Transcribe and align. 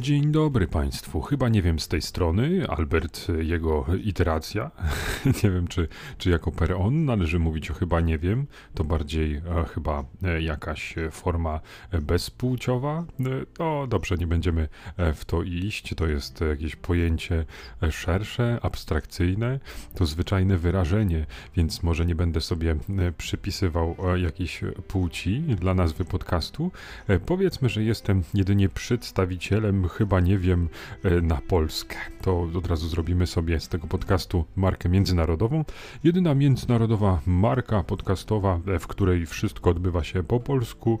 Dzień 0.00 0.32
dobry 0.32 0.66
Państwu. 0.66 1.20
Chyba 1.20 1.48
nie 1.48 1.62
wiem 1.62 1.78
z 1.78 1.88
tej 1.88 2.02
strony, 2.02 2.66
Albert, 2.68 3.26
jego 3.38 3.86
iteracja. 4.04 4.70
nie 5.44 5.50
wiem, 5.50 5.68
czy, 5.68 5.88
czy 6.18 6.30
jako 6.30 6.52
per 6.52 6.72
on 6.72 7.04
należy 7.04 7.38
mówić 7.38 7.70
o 7.70 7.74
chyba 7.74 8.00
nie 8.00 8.18
wiem. 8.18 8.46
To 8.74 8.84
bardziej 8.84 9.34
e, 9.34 9.42
chyba 9.74 10.04
e, 10.22 10.42
jakaś 10.42 10.94
forma 11.10 11.60
bezpłciowa. 12.02 13.04
E, 13.60 13.86
dobrze, 13.88 14.16
nie 14.16 14.26
będziemy 14.26 14.68
e, 14.96 15.12
w 15.12 15.24
to 15.24 15.42
iść. 15.42 15.94
To 15.94 16.06
jest 16.06 16.40
jakieś 16.40 16.76
pojęcie 16.76 17.44
e, 17.82 17.92
szersze, 17.92 18.58
abstrakcyjne. 18.62 19.60
To 19.94 20.06
zwyczajne 20.06 20.56
wyrażenie, 20.56 21.26
więc 21.56 21.82
może 21.82 22.06
nie 22.06 22.14
będę 22.14 22.40
sobie 22.40 22.76
przypisywał 23.18 23.96
e, 24.14 24.20
jakiejś 24.20 24.60
płci 24.88 25.40
dla 25.40 25.74
nazwy 25.74 26.04
podcastu. 26.04 26.70
Powiedzmy, 27.26 27.68
że 27.68 27.82
jestem 27.82 28.22
jedynie 28.34 28.68
przedstawicielem, 28.68 29.89
chyba 29.90 30.20
nie 30.20 30.38
wiem, 30.38 30.68
e, 31.04 31.20
na 31.20 31.36
Polskę. 31.48 31.96
To 32.22 32.48
od 32.54 32.66
razu 32.66 32.88
zrobimy 32.88 33.26
sobie 33.26 33.60
z 33.60 33.68
tego 33.68 33.86
podcastu 33.86 34.44
markę 34.56 34.88
międzynarodową. 34.88 35.64
Jedyna 36.04 36.34
międzynarodowa 36.34 37.20
marka 37.26 37.82
podcastowa, 37.82 38.60
e, 38.66 38.78
w 38.78 38.86
której 38.86 39.26
wszystko 39.26 39.70
odbywa 39.70 40.04
się 40.04 40.22
po 40.22 40.40
polsku. 40.40 40.98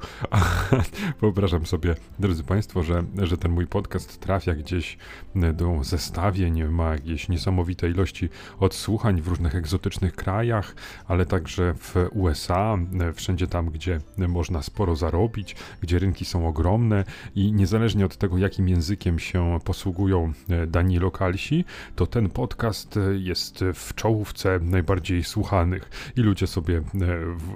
Wyobrażam 1.20 1.66
sobie, 1.66 1.94
drodzy 2.18 2.44
Państwo, 2.44 2.82
że, 2.82 3.04
że 3.18 3.36
ten 3.36 3.52
mój 3.52 3.66
podcast 3.66 4.20
trafia 4.20 4.54
gdzieś 4.54 4.98
e, 5.36 5.52
do 5.52 5.84
zestawień, 5.84 6.64
ma 6.64 6.92
jakieś 6.92 7.28
niesamowite 7.28 7.90
ilości 7.90 8.28
odsłuchań 8.60 9.20
w 9.20 9.28
różnych 9.28 9.54
egzotycznych 9.54 10.14
krajach, 10.14 10.74
ale 11.08 11.26
także 11.26 11.74
w 11.74 11.94
USA, 12.12 12.78
wszędzie 13.14 13.46
tam, 13.46 13.70
gdzie 13.70 14.00
można 14.28 14.62
sporo 14.62 14.96
zarobić, 14.96 15.56
gdzie 15.80 15.98
rynki 15.98 16.24
są 16.24 16.48
ogromne 16.48 17.04
i 17.34 17.52
niezależnie 17.52 18.04
od 18.04 18.16
tego, 18.16 18.38
jakim 18.38 18.68
językiem 18.80 19.18
się 19.18 19.58
posługują 19.64 20.32
e, 20.48 20.66
dani 20.66 20.98
lokalsi, 20.98 21.64
to 21.96 22.06
ten 22.06 22.30
podcast 22.30 22.96
e, 22.96 23.00
jest 23.18 23.64
w 23.74 23.94
czołówce 23.94 24.58
najbardziej 24.62 25.24
słuchanych. 25.24 26.12
I 26.16 26.20
ludzie 26.20 26.46
sobie 26.46 26.76
e, 26.78 26.82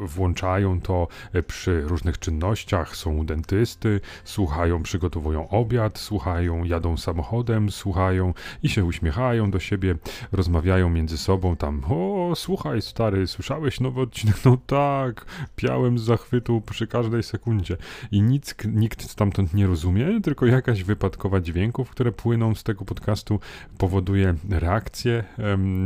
włączają 0.06 0.80
to 0.80 1.08
przy 1.47 1.80
różnych 1.80 2.19
czynnościach, 2.19 2.97
są 2.97 3.17
u 3.17 3.25
dentysty, 3.25 4.00
słuchają, 4.25 4.83
przygotowują 4.83 5.48
obiad, 5.48 5.98
słuchają, 5.98 6.64
jadą 6.64 6.97
samochodem, 6.97 7.70
słuchają 7.70 8.34
i 8.62 8.69
się 8.69 8.84
uśmiechają 8.84 9.50
do 9.50 9.61
siebie, 9.61 9.95
rozmawiają 10.33 10.91
między 10.91 11.19
sobą 11.19 11.56
tam, 11.56 11.83
o 11.89 12.33
słuchaj 12.36 12.83
stary, 12.83 13.27
słyszałeś 13.27 13.80
nowy 13.80 14.00
odcinek? 14.00 14.36
No 14.45 14.58
tak, 14.67 15.25
piałem 15.56 15.98
z 15.98 16.02
zachwytu 16.02 16.61
przy 16.61 16.86
każdej 16.86 17.22
sekundzie. 17.22 17.77
I 18.11 18.22
nic, 18.22 18.55
nikt 18.64 19.02
stamtąd 19.11 19.55
nie 19.55 19.67
rozumie, 19.67 20.20
tylko 20.22 20.47
jakaś 20.47 20.83
wypadkowa 20.83 21.13
dźwięków, 21.40 21.90
które 21.90 22.12
płyną 22.12 22.54
z 22.54 22.62
tego 22.62 22.84
podcastu 22.84 23.40
powoduje 23.78 24.34
reakcję, 24.50 25.24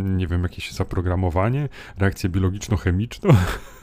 nie 0.04 0.26
wiem, 0.26 0.42
jakieś 0.42 0.72
zaprogramowanie, 0.72 1.68
reakcję 1.98 2.30
biologiczno-chemiczną. 2.30 3.34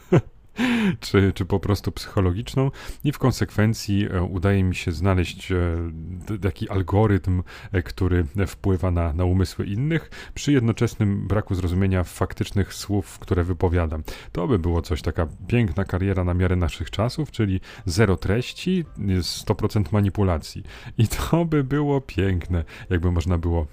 Czy, 1.00 1.34
czy 1.34 1.46
po 1.46 1.60
prostu 1.60 1.92
psychologiczną, 1.92 2.72
i 3.04 3.12
w 3.12 3.20
konsekwencji 3.20 4.08
e, 4.12 4.24
udaje 4.24 4.64
mi 4.64 4.76
się 4.76 4.92
znaleźć 4.92 5.52
e, 5.52 5.58
taki 6.42 6.70
algorytm, 6.70 7.44
e, 7.72 7.84
który 7.84 8.26
wpływa 8.48 8.92
na, 8.92 9.14
na 9.14 9.26
umysły 9.26 9.66
innych, 9.66 10.32
przy 10.34 10.52
jednoczesnym 10.52 11.28
braku 11.28 11.56
zrozumienia 11.56 12.04
faktycznych 12.04 12.74
słów, 12.74 13.20
które 13.20 13.44
wypowiadam. 13.44 14.04
To 14.32 14.48
by 14.48 14.60
było 14.60 14.82
coś, 14.82 15.02
taka 15.02 15.28
piękna 15.48 15.84
kariera 15.84 16.24
na 16.24 16.34
miarę 16.34 16.56
naszych 16.56 16.92
czasów, 16.92 17.32
czyli 17.32 17.60
zero 17.86 18.18
treści, 18.18 18.86
jest 18.98 19.48
100% 19.48 19.84
manipulacji. 19.92 20.64
I 20.98 21.08
to 21.18 21.46
by 21.46 21.64
było 21.64 22.02
piękne, 22.02 22.64
jakby 22.90 23.12
można 23.12 23.38
było 23.38 23.68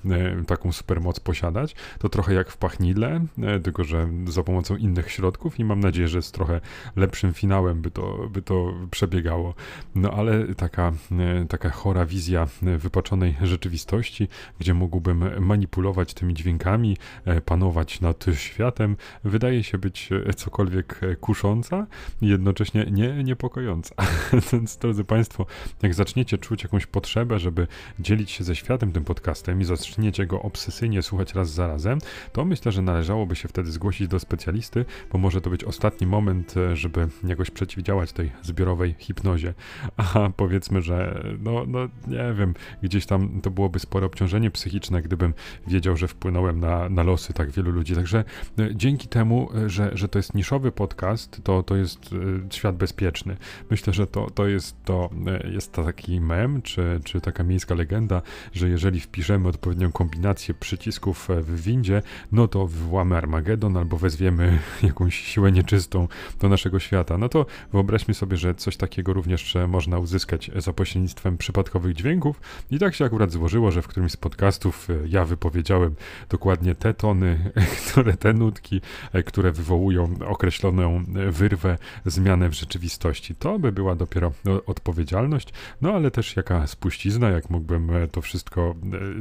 taką 0.46 0.72
supermoc 0.72 1.20
posiadać. 1.20 1.74
To 1.98 2.08
trochę 2.08 2.34
jak 2.34 2.50
w 2.50 2.56
Pachnidle, 2.56 3.24
e, 3.42 3.60
tylko 3.60 3.84
że 3.84 4.08
za 4.26 4.42
pomocą 4.42 4.76
innych 4.76 5.10
środków 5.10 5.60
i 5.60 5.64
mam 5.64 5.80
nadzieję, 5.80 6.08
że 6.08 6.22
z 6.22 6.32
trochę 6.32 6.60
lepszym 6.96 7.34
finałem 7.34 7.82
by 7.82 7.90
to, 7.90 8.28
by 8.30 8.42
to 8.42 8.74
przebiegało. 8.90 9.54
No 9.94 10.10
ale 10.10 10.54
taka, 10.54 10.92
e, 11.12 11.46
taka 11.48 11.70
chora 11.70 12.06
wizja 12.06 12.46
wypaczonej 12.62 13.36
rzeczywistości, 13.42 14.28
gdzie 14.58 14.74
mógłbym 14.74 15.44
manipulować 15.44 16.14
tymi 16.14 16.34
dźwiękami, 16.34 16.96
e, 17.24 17.40
panować 17.40 18.00
nad 18.00 18.24
światem, 18.34 18.96
wydaje 19.24 19.64
się 19.64 19.78
być 19.78 20.10
e, 20.12 20.34
cokolwiek 20.34 21.00
kusząca 21.20 21.86
i 22.20 22.28
jednocześnie 22.28 22.86
nie 22.90 23.24
niepokojąca. 23.24 23.94
Więc 24.52 24.76
drodzy 24.76 25.04
Państwo, 25.04 25.46
jak 25.82 25.94
zaczniecie 25.94 26.38
czuć 26.38 26.62
jakąś 26.62 26.86
potrzebę, 26.86 27.38
żeby 27.38 27.66
dzielić 28.00 28.30
się 28.30 28.44
ze 28.44 28.56
światem 28.56 28.92
tym 28.92 29.04
podcastem 29.04 29.60
i 29.60 29.64
zaczniecie 29.64 30.26
go 30.26 30.42
obsesyjnie 30.42 31.02
słuchać 31.02 31.34
raz 31.34 31.50
za 31.50 31.66
razem, 31.66 31.98
to 32.32 32.44
myślę, 32.44 32.72
że 32.72 32.82
należałoby 32.82 33.36
się 33.36 33.48
wtedy 33.48 33.72
zgłosić 33.72 34.08
do 34.08 34.18
specjalisty, 34.18 34.84
bo 35.12 35.18
może 35.18 35.40
to 35.40 35.50
być 35.50 35.64
ostatni 35.64 36.06
moment, 36.06 36.54
żeby 36.74 37.08
jakoś 37.24 37.50
przeciwdziałać 37.50 38.12
tej 38.12 38.32
zbiorowej 38.42 38.94
hipnozie. 38.98 39.54
A 39.96 40.30
powiedzmy, 40.36 40.82
że 40.82 41.24
no, 41.40 41.64
no 41.66 41.88
nie 42.06 42.34
wiem, 42.38 42.54
gdzieś 42.82 43.06
tam 43.06 43.40
to 43.40 43.50
byłoby 43.50 43.78
spore 43.78 44.06
obciążenie 44.06 44.50
psychiczne, 44.50 45.02
gdybym 45.02 45.34
wiedział, 45.66 45.96
że 45.96 46.08
wpłynąłem 46.08 46.60
na, 46.60 46.88
na 46.88 47.02
losy 47.02 47.32
tak 47.32 47.50
wielu 47.50 47.70
ludzi. 47.70 47.94
Także 47.94 48.24
e, 48.58 48.74
dzięki 48.74 49.08
temu, 49.08 49.48
e, 49.54 49.70
że, 49.70 49.90
że 49.94 50.08
to 50.08 50.18
jest 50.18 50.34
niszowy 50.34 50.72
podcast, 50.72 51.40
to, 51.44 51.62
to 51.62 51.76
jest 51.76 52.10
e, 52.12 52.54
świat 52.54 52.76
bezpieczny. 52.76 53.36
Myślę, 53.70 53.92
że 53.92 54.06
to, 54.06 54.30
to 54.30 54.46
jest 54.46 54.84
to 54.84 55.10
jest 55.52 55.72
to 55.72 55.84
taki 55.84 56.20
mem, 56.20 56.62
czy, 56.62 57.00
czy 57.04 57.20
taka 57.20 57.44
miejska 57.44 57.74
legenda, 57.74 58.22
że 58.52 58.68
jeżeli 58.68 59.00
wpiszemy 59.00 59.48
odpowiednią 59.48 59.92
kombinację 59.92 60.54
przycisków 60.54 61.28
w 61.40 61.62
windzie, 61.62 62.02
no 62.32 62.48
to 62.48 62.66
wywołamy 62.66 63.16
Armagedon 63.16 63.76
albo 63.76 63.96
wezwiemy 63.96 64.58
jakąś 64.82 65.14
siłę 65.14 65.52
nieczystą 65.52 66.08
do 66.40 66.48
naszego 66.52 66.80
świata. 66.80 67.18
No 67.18 67.28
to 67.28 67.46
wyobraźmy 67.72 68.14
sobie, 68.14 68.36
że 68.36 68.54
coś 68.54 68.76
takiego 68.76 69.12
również 69.12 69.56
można 69.68 69.98
uzyskać 69.98 70.50
za 70.56 70.72
pośrednictwem 70.72 71.38
przypadkowych 71.38 71.94
dźwięków. 71.94 72.40
I 72.70 72.78
tak 72.78 72.94
się 72.94 73.04
akurat 73.04 73.32
złożyło, 73.32 73.70
że 73.70 73.82
w 73.82 73.88
którymś 73.88 74.12
z 74.12 74.16
podcastów 74.16 74.90
e, 74.90 74.94
ja 75.08 75.24
wypowiedziałem 75.24 75.94
dokładnie 76.28 76.74
te 76.74 76.94
tony, 76.94 77.52
które 77.90 78.16
te 78.16 78.32
nutki, 78.32 78.80
e, 79.12 79.22
które 79.22 79.52
wywołują 79.52 80.14
określoną 80.26 80.96
e, 80.96 81.30
wyrwę, 81.30 81.78
zmianę 82.06 82.48
w 82.48 82.52
rzeczywistości. 82.52 83.34
To 83.34 83.58
by 83.58 83.72
była 83.72 83.94
dopiero 83.94 84.32
e, 84.46 84.66
odpowiedzialność, 84.66 85.52
no 85.80 85.92
ale 85.92 86.10
też 86.10 86.36
jaka 86.36 86.66
spuścizna, 86.66 87.30
jak 87.30 87.50
mógłbym 87.50 87.90
to 88.12 88.22
wszystko, 88.22 88.74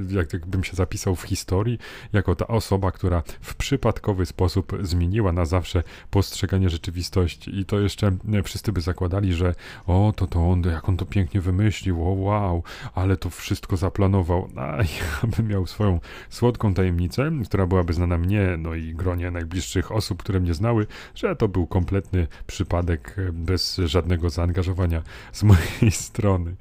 jak, 0.09 0.33
jakbym 0.33 0.63
się 0.63 0.75
zapisał 0.75 1.15
w 1.15 1.21
historii, 1.21 1.79
jako 2.13 2.35
ta 2.35 2.47
osoba, 2.47 2.91
która 2.91 3.23
w 3.41 3.55
przypadkowy 3.55 4.25
sposób 4.25 4.77
zmieniła 4.81 5.31
na 5.31 5.45
zawsze 5.45 5.83
postrzeganie 6.09 6.69
rzeczywistości. 6.69 7.20
I 7.47 7.65
to 7.65 7.79
jeszcze 7.79 8.11
e, 8.33 8.43
wszyscy 8.43 8.71
by 8.71 8.81
zakładali, 8.81 9.33
że 9.33 9.55
o, 9.87 10.13
to 10.15 10.27
to 10.27 10.49
on, 10.49 10.63
jak 10.63 10.89
on 10.89 10.97
to 10.97 11.05
pięknie 11.05 11.41
wymyślił, 11.41 12.07
o 12.07 12.09
wow, 12.09 12.63
ale 12.95 13.17
to 13.17 13.29
wszystko 13.29 13.77
zaplanował. 13.77 14.49
A 14.55 14.77
ja 15.23 15.29
bym 15.37 15.47
miał 15.47 15.67
swoją 15.67 15.99
słodką 16.29 16.73
tajemnicę, 16.73 17.31
która 17.45 17.67
byłaby 17.67 17.93
znana 17.93 18.17
mnie, 18.17 18.55
no 18.57 18.75
i 18.75 18.93
gronie 18.93 19.31
najbliższych 19.31 19.91
osób, 19.91 20.23
które 20.23 20.39
mnie 20.39 20.53
znały, 20.53 20.87
że 21.15 21.35
to 21.35 21.47
był 21.47 21.67
kompletny 21.67 22.27
przypadek 22.47 23.15
e, 23.17 23.31
bez 23.31 23.81
żadnego 23.85 24.29
zaangażowania 24.29 25.01
z 25.31 25.43
mojej 25.51 25.91
strony. 25.91 26.55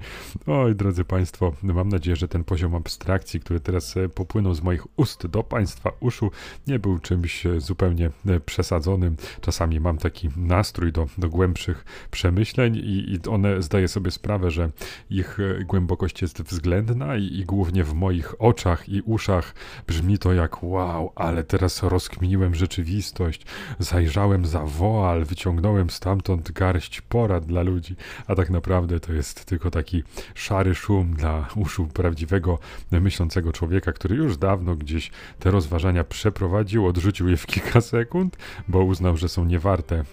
Oj, 0.46 0.74
drodzy 0.74 1.04
Państwo, 1.04 1.52
mam 1.62 1.88
nadzieję, 1.88 2.16
że 2.16 2.28
ten 2.28 2.44
poziom 2.44 2.74
abstrakcji, 2.74 3.40
który 3.40 3.60
teraz 3.60 3.96
e, 3.96 4.08
popłynął 4.08 4.54
z 4.54 4.62
moich 4.62 4.98
ust 4.98 5.26
do 5.26 5.42
Państwa 5.42 5.90
uszu, 6.00 6.30
nie 6.66 6.78
był 6.78 6.98
czymś 6.98 7.46
zupełnie 7.58 8.10
przesadzonym. 8.46 9.16
Czasami 9.40 9.80
mam 9.80 9.98
taki 9.98 10.28
nastrój 10.40 10.92
do, 10.92 11.06
do 11.18 11.28
głębszych 11.28 11.84
przemyśleń 12.10 12.76
i, 12.76 13.12
i 13.12 13.28
one 13.28 13.62
zdaję 13.62 13.88
sobie 13.88 14.10
sprawę, 14.10 14.50
że 14.50 14.70
ich 15.10 15.38
e, 15.40 15.64
głębokość 15.64 16.22
jest 16.22 16.42
względna 16.42 17.16
i, 17.16 17.24
i 17.24 17.44
głównie 17.44 17.84
w 17.84 17.94
moich 17.94 18.42
oczach 18.42 18.88
i 18.88 19.00
uszach 19.00 19.54
brzmi 19.86 20.18
to 20.18 20.32
jak 20.32 20.62
wow, 20.62 21.12
ale 21.14 21.44
teraz 21.44 21.82
rozkminiłem 21.82 22.54
rzeczywistość, 22.54 23.46
zajrzałem 23.78 24.46
za 24.46 24.64
woal, 24.64 25.24
wyciągnąłem 25.24 25.90
stamtąd 25.90 26.52
garść 26.52 27.00
porad 27.00 27.44
dla 27.44 27.62
ludzi, 27.62 27.96
a 28.26 28.34
tak 28.34 28.50
naprawdę 28.50 29.00
to 29.00 29.12
jest 29.12 29.44
tylko 29.44 29.70
taki 29.70 30.02
szary 30.34 30.74
szum 30.74 31.14
dla 31.14 31.48
uszu 31.56 31.86
prawdziwego, 31.86 32.58
myślącego 32.90 33.52
człowieka, 33.52 33.92
który 33.92 34.16
już 34.16 34.36
dawno 34.36 34.76
gdzieś 34.76 35.10
te 35.38 35.50
rozważania 35.50 36.04
przeprowadził, 36.04 36.86
odrzucił 36.86 37.28
je 37.28 37.36
w 37.36 37.46
kilka 37.46 37.80
sekund, 37.80 38.36
bo 38.68 38.84
uznał, 38.84 39.16
że 39.16 39.28
są 39.28 39.44
niewarte 39.44 39.96
e, 39.96 40.04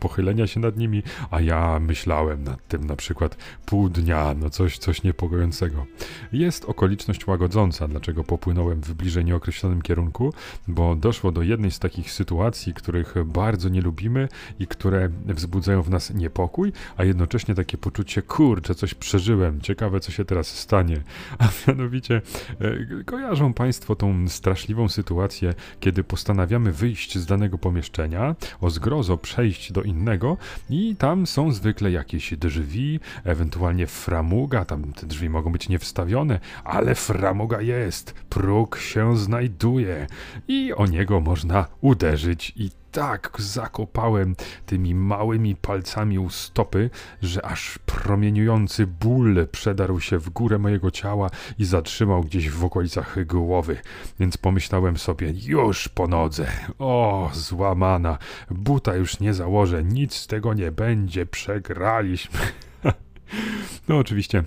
pochylenia 0.00 0.46
się 0.46 0.60
nad 0.60 0.76
nimi, 0.76 1.02
a 1.30 1.40
ja 1.40 1.80
myślałem 1.80 2.44
nad 2.44 2.68
tym 2.68 2.86
na 2.86 2.96
przykład 2.96 3.36
pół 3.66 3.88
dnia, 3.88 4.34
no 4.34 4.50
coś, 4.50 4.78
coś 4.78 5.02
niepokojącego. 5.02 5.86
Jest 6.32 6.64
okoliczność 6.64 7.26
łagodząca, 7.26 7.88
dlaczego 7.88 8.24
popłynąłem 8.24 8.80
w 8.80 8.94
bliżej 8.94 9.24
nieokreślonym 9.24 9.82
kierunku, 9.82 10.34
bo 10.68 10.96
doszło 10.96 11.32
do 11.32 11.42
jednej 11.42 11.70
z 11.70 11.78
takich 11.78 12.10
sytuacji, 12.10 12.74
których 12.74 13.14
bardzo 13.24 13.68
nie 13.68 13.80
lubimy 13.80 14.28
i 14.58 14.66
które 14.66 15.08
wzbudzają 15.26 15.82
w 15.82 15.90
nas 15.90 16.14
niepokój, 16.14 16.72
a 16.96 17.04
jednocześnie 17.04 17.54
takie 17.54 17.78
poczucie, 17.78 18.22
kurczę, 18.22 18.74
coś 18.74 18.94
przeżyłem, 18.94 19.60
ciekawe 19.60 20.00
co 20.00 20.12
się 20.12 20.24
teraz 20.24 20.46
stanie. 20.58 21.02
A 21.38 21.48
mianowicie 21.68 22.22
e, 22.60 23.04
kojarzą 23.04 23.54
Państwo 23.54 23.96
tą 23.96 24.28
straszliwą 24.28 24.88
sytuację, 24.88 25.54
kiedy 25.80 26.04
postanawiamy 26.04 26.72
wyjść 26.72 27.18
z 27.18 27.26
danego 27.26 27.58
pomieszczenia, 27.58 28.36
o 28.60 28.70
zgrozo 28.70 29.16
przejść 29.16 29.61
do 29.70 29.82
innego. 29.82 30.36
I 30.70 30.96
tam 30.96 31.26
są 31.26 31.52
zwykle 31.52 31.90
jakieś 31.90 32.34
drzwi, 32.36 33.00
ewentualnie 33.24 33.86
framuga, 33.86 34.64
tam 34.64 34.92
te 34.92 35.06
drzwi 35.06 35.30
mogą 35.30 35.52
być 35.52 35.68
niewstawione, 35.68 36.40
ale 36.64 36.94
framuga 36.94 37.60
jest, 37.60 38.14
próg 38.28 38.78
się 38.78 39.16
znajduje. 39.16 40.06
I 40.48 40.72
o 40.72 40.86
niego 40.86 41.20
można 41.20 41.66
uderzyć 41.80 42.52
i 42.56 42.81
tak 42.92 43.36
zakopałem 43.38 44.36
tymi 44.66 44.94
małymi 44.94 45.56
palcami 45.56 46.18
u 46.18 46.30
stopy, 46.30 46.90
że 47.22 47.44
aż 47.44 47.78
promieniujący 47.78 48.86
ból 48.86 49.46
przedarł 49.52 50.00
się 50.00 50.18
w 50.18 50.30
górę 50.30 50.58
mojego 50.58 50.90
ciała 50.90 51.30
i 51.58 51.64
zatrzymał 51.64 52.22
gdzieś 52.22 52.50
w 52.50 52.64
okolicach 52.64 53.26
głowy. 53.26 53.76
Więc 54.20 54.36
pomyślałem 54.36 54.96
sobie, 54.96 55.32
już 55.46 55.88
po 55.88 56.06
nodze. 56.06 56.46
O, 56.78 57.30
złamana, 57.34 58.18
buta 58.50 58.96
już 58.96 59.20
nie 59.20 59.34
założę, 59.34 59.84
nic 59.84 60.14
z 60.14 60.26
tego 60.26 60.54
nie 60.54 60.72
będzie, 60.72 61.26
przegraliśmy. 61.26 62.40
no 63.88 63.98
oczywiście 63.98 64.44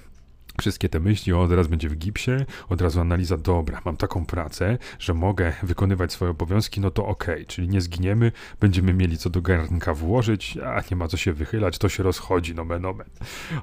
Wszystkie 0.59 0.89
te 0.89 0.99
myśli, 0.99 1.33
o, 1.33 1.47
teraz 1.47 1.67
będzie 1.67 1.89
w 1.89 1.95
gipsie, 1.95 2.31
od 2.69 2.81
razu 2.81 3.01
analiza, 3.01 3.37
dobra, 3.37 3.81
mam 3.85 3.97
taką 3.97 4.25
pracę, 4.25 4.77
że 4.99 5.13
mogę 5.13 5.53
wykonywać 5.63 6.11
swoje 6.11 6.31
obowiązki, 6.31 6.81
no 6.81 6.91
to 6.91 7.05
okej, 7.05 7.35
okay, 7.35 7.45
czyli 7.45 7.69
nie 7.69 7.81
zginiemy, 7.81 8.31
będziemy 8.59 8.93
mieli 8.93 9.17
co 9.17 9.29
do 9.29 9.41
garnka 9.41 9.93
włożyć, 9.93 10.57
a 10.57 10.81
nie 10.91 10.97
ma 10.97 11.07
co 11.07 11.17
się 11.17 11.33
wychylać, 11.33 11.77
to 11.77 11.89
się 11.89 12.03
rozchodzi, 12.03 12.55
no 12.55 12.65
men, 12.65 12.85
omen. 12.85 13.07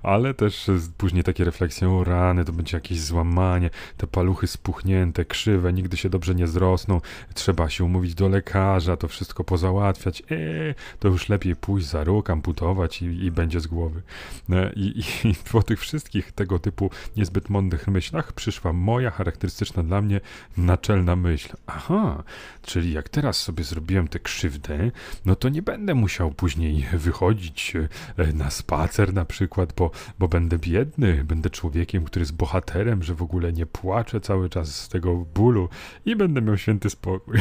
Ale 0.02 0.34
też 0.34 0.70
później 0.96 1.24
takie 1.24 1.44
refleksje, 1.44 1.90
o 1.90 2.04
rany, 2.04 2.44
to 2.44 2.52
będzie 2.52 2.76
jakieś 2.76 3.00
złamanie, 3.00 3.70
te 3.96 4.06
paluchy 4.06 4.46
spuchnięte, 4.46 5.24
krzywe, 5.24 5.72
nigdy 5.72 5.96
się 5.96 6.10
dobrze 6.10 6.34
nie 6.34 6.46
zrosną, 6.46 7.00
trzeba 7.34 7.70
się 7.70 7.84
umówić 7.84 8.14
do 8.14 8.28
lekarza, 8.28 8.96
to 8.96 9.08
wszystko 9.08 9.44
pozałatwiać, 9.44 10.22
eee, 10.30 10.74
to 10.98 11.08
już 11.08 11.28
lepiej 11.28 11.56
pójść 11.56 11.86
za 11.86 12.04
róg, 12.04 12.30
amputować 12.30 13.02
i, 13.02 13.04
i 13.04 13.30
będzie 13.30 13.60
z 13.60 13.66
głowy. 13.66 14.02
E, 14.50 14.72
i, 14.76 15.02
I 15.24 15.34
po 15.52 15.62
tych 15.62 15.80
wszystkich 15.80 16.32
tego 16.32 16.58
typu 16.58 16.81
typu 16.82 16.90
niezbyt 17.16 17.50
mądrych 17.50 17.88
myślach 17.88 18.32
przyszła 18.32 18.72
moja 18.72 19.10
charakterystyczna 19.10 19.82
dla 19.82 20.02
mnie 20.02 20.20
naczelna 20.56 21.16
myśl. 21.16 21.56
Aha, 21.66 22.22
czyli 22.62 22.92
jak 22.92 23.08
teraz 23.08 23.36
sobie 23.36 23.64
zrobiłem 23.64 24.08
tę 24.08 24.18
krzywdę, 24.18 24.90
no 25.24 25.36
to 25.36 25.48
nie 25.48 25.62
będę 25.62 25.94
musiał 25.94 26.30
później 26.30 26.86
wychodzić 26.92 27.76
e, 28.16 28.32
na 28.32 28.50
spacer 28.50 29.14
na 29.14 29.24
przykład, 29.24 29.72
bo, 29.76 29.90
bo 30.18 30.28
będę 30.28 30.58
biedny, 30.58 31.24
będę 31.24 31.50
człowiekiem, 31.50 32.04
który 32.04 32.22
jest 32.22 32.36
bohaterem, 32.36 33.02
że 33.02 33.14
w 33.14 33.22
ogóle 33.22 33.52
nie 33.52 33.66
płaczę 33.66 34.20
cały 34.20 34.48
czas 34.48 34.74
z 34.74 34.88
tego 34.88 35.16
bólu 35.16 35.68
i 36.04 36.16
będę 36.16 36.42
miał 36.42 36.58
święty 36.58 36.90
spokój. 36.90 37.38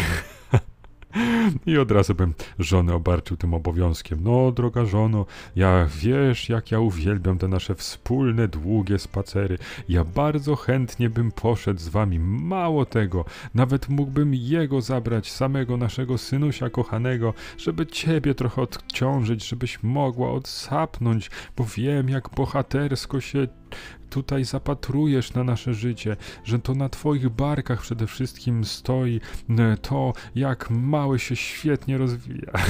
I 1.66 1.78
od 1.78 1.92
razu 1.92 2.16
bym 2.16 2.34
żonę 2.60 2.94
obarczył 2.94 3.38
tym 3.38 3.54
obowiązkiem. 3.54 4.20
No, 4.24 4.52
droga 4.52 4.86
żono, 4.86 5.26
ja 5.56 5.88
wiesz, 6.02 6.50
jak 6.50 6.72
ja 6.72 6.80
uwielbiam 6.80 7.38
te 7.38 7.48
nasze 7.48 7.76
wspólne, 7.76 8.48
długie 8.48 9.00
spacery. 9.00 9.58
Ja 9.90 10.04
bardzo 10.04 10.56
chętnie 10.56 11.10
bym 11.10 11.32
poszedł 11.32 11.80
z 11.80 11.90
wami. 11.90 12.20
Mało 12.20 12.86
tego, 12.86 13.26
nawet 13.54 13.90
mógłbym 13.90 14.34
jego 14.34 14.82
zabrać, 14.82 15.32
samego 15.32 15.78
naszego 15.78 16.18
synusia 16.18 16.70
kochanego, 16.70 17.34
żeby 17.58 17.86
ciebie 17.86 18.36
trochę 18.36 18.62
odciążyć, 18.62 19.48
żebyś 19.48 19.84
mogła 19.84 20.32
odsapnąć, 20.32 21.32
bo 21.58 21.66
wiem, 21.78 22.10
jak 22.10 22.30
bohatersko 22.30 23.22
się 23.22 23.48
tutaj 24.10 24.44
zapatrujesz 24.46 25.34
na 25.34 25.44
nasze 25.44 25.74
życie, 25.74 26.16
że 26.44 26.60
to 26.60 26.76
na 26.76 26.90
Twoich 26.90 27.30
barkach 27.30 27.82
przede 27.82 28.08
wszystkim 28.08 28.66
stoi 28.66 29.22
to, 29.82 30.14
jak 30.36 30.70
mały 30.70 31.20
się 31.20 31.36
świetnie 31.36 31.98
rozwija. 31.98 32.52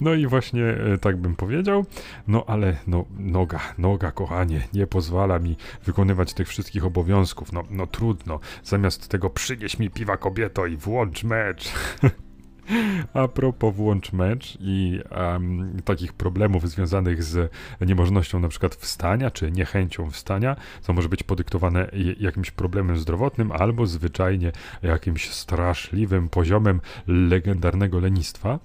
No 0.00 0.14
i 0.14 0.26
właśnie 0.26 0.64
e, 0.64 0.98
tak 0.98 1.16
bym 1.16 1.36
powiedział. 1.36 1.84
No 2.28 2.44
ale 2.46 2.76
no, 2.86 3.04
noga, 3.18 3.60
noga, 3.78 4.12
kochanie, 4.12 4.68
nie 4.74 4.86
pozwala 4.86 5.38
mi 5.38 5.56
wykonywać 5.84 6.34
tych 6.34 6.48
wszystkich 6.48 6.84
obowiązków. 6.84 7.52
No, 7.52 7.62
no 7.70 7.86
trudno. 7.86 8.40
Zamiast 8.64 9.08
tego 9.08 9.30
przynieś 9.30 9.78
mi 9.78 9.90
piwa 9.90 10.16
kobieto 10.16 10.66
i 10.66 10.76
włącz 10.76 11.24
mecz. 11.24 11.72
A 13.14 13.28
propos 13.28 13.74
włącz 13.74 14.12
mecz 14.12 14.58
i 14.60 15.00
um, 15.10 15.76
takich 15.84 16.12
problemów 16.12 16.70
związanych 16.70 17.22
z 17.22 17.52
niemożnością 17.80 18.40
na 18.40 18.48
przykład 18.48 18.74
wstania, 18.74 19.30
czy 19.30 19.50
niechęcią 19.50 20.10
wstania, 20.10 20.56
co 20.80 20.92
może 20.92 21.08
być 21.08 21.22
podyktowane 21.22 21.90
jakimś 22.20 22.50
problemem 22.50 22.98
zdrowotnym 22.98 23.52
albo 23.52 23.86
zwyczajnie 23.86 24.52
jakimś 24.82 25.30
straszliwym 25.30 26.28
poziomem 26.28 26.80
legendarnego 27.06 28.00
lenistwa. 28.00 28.58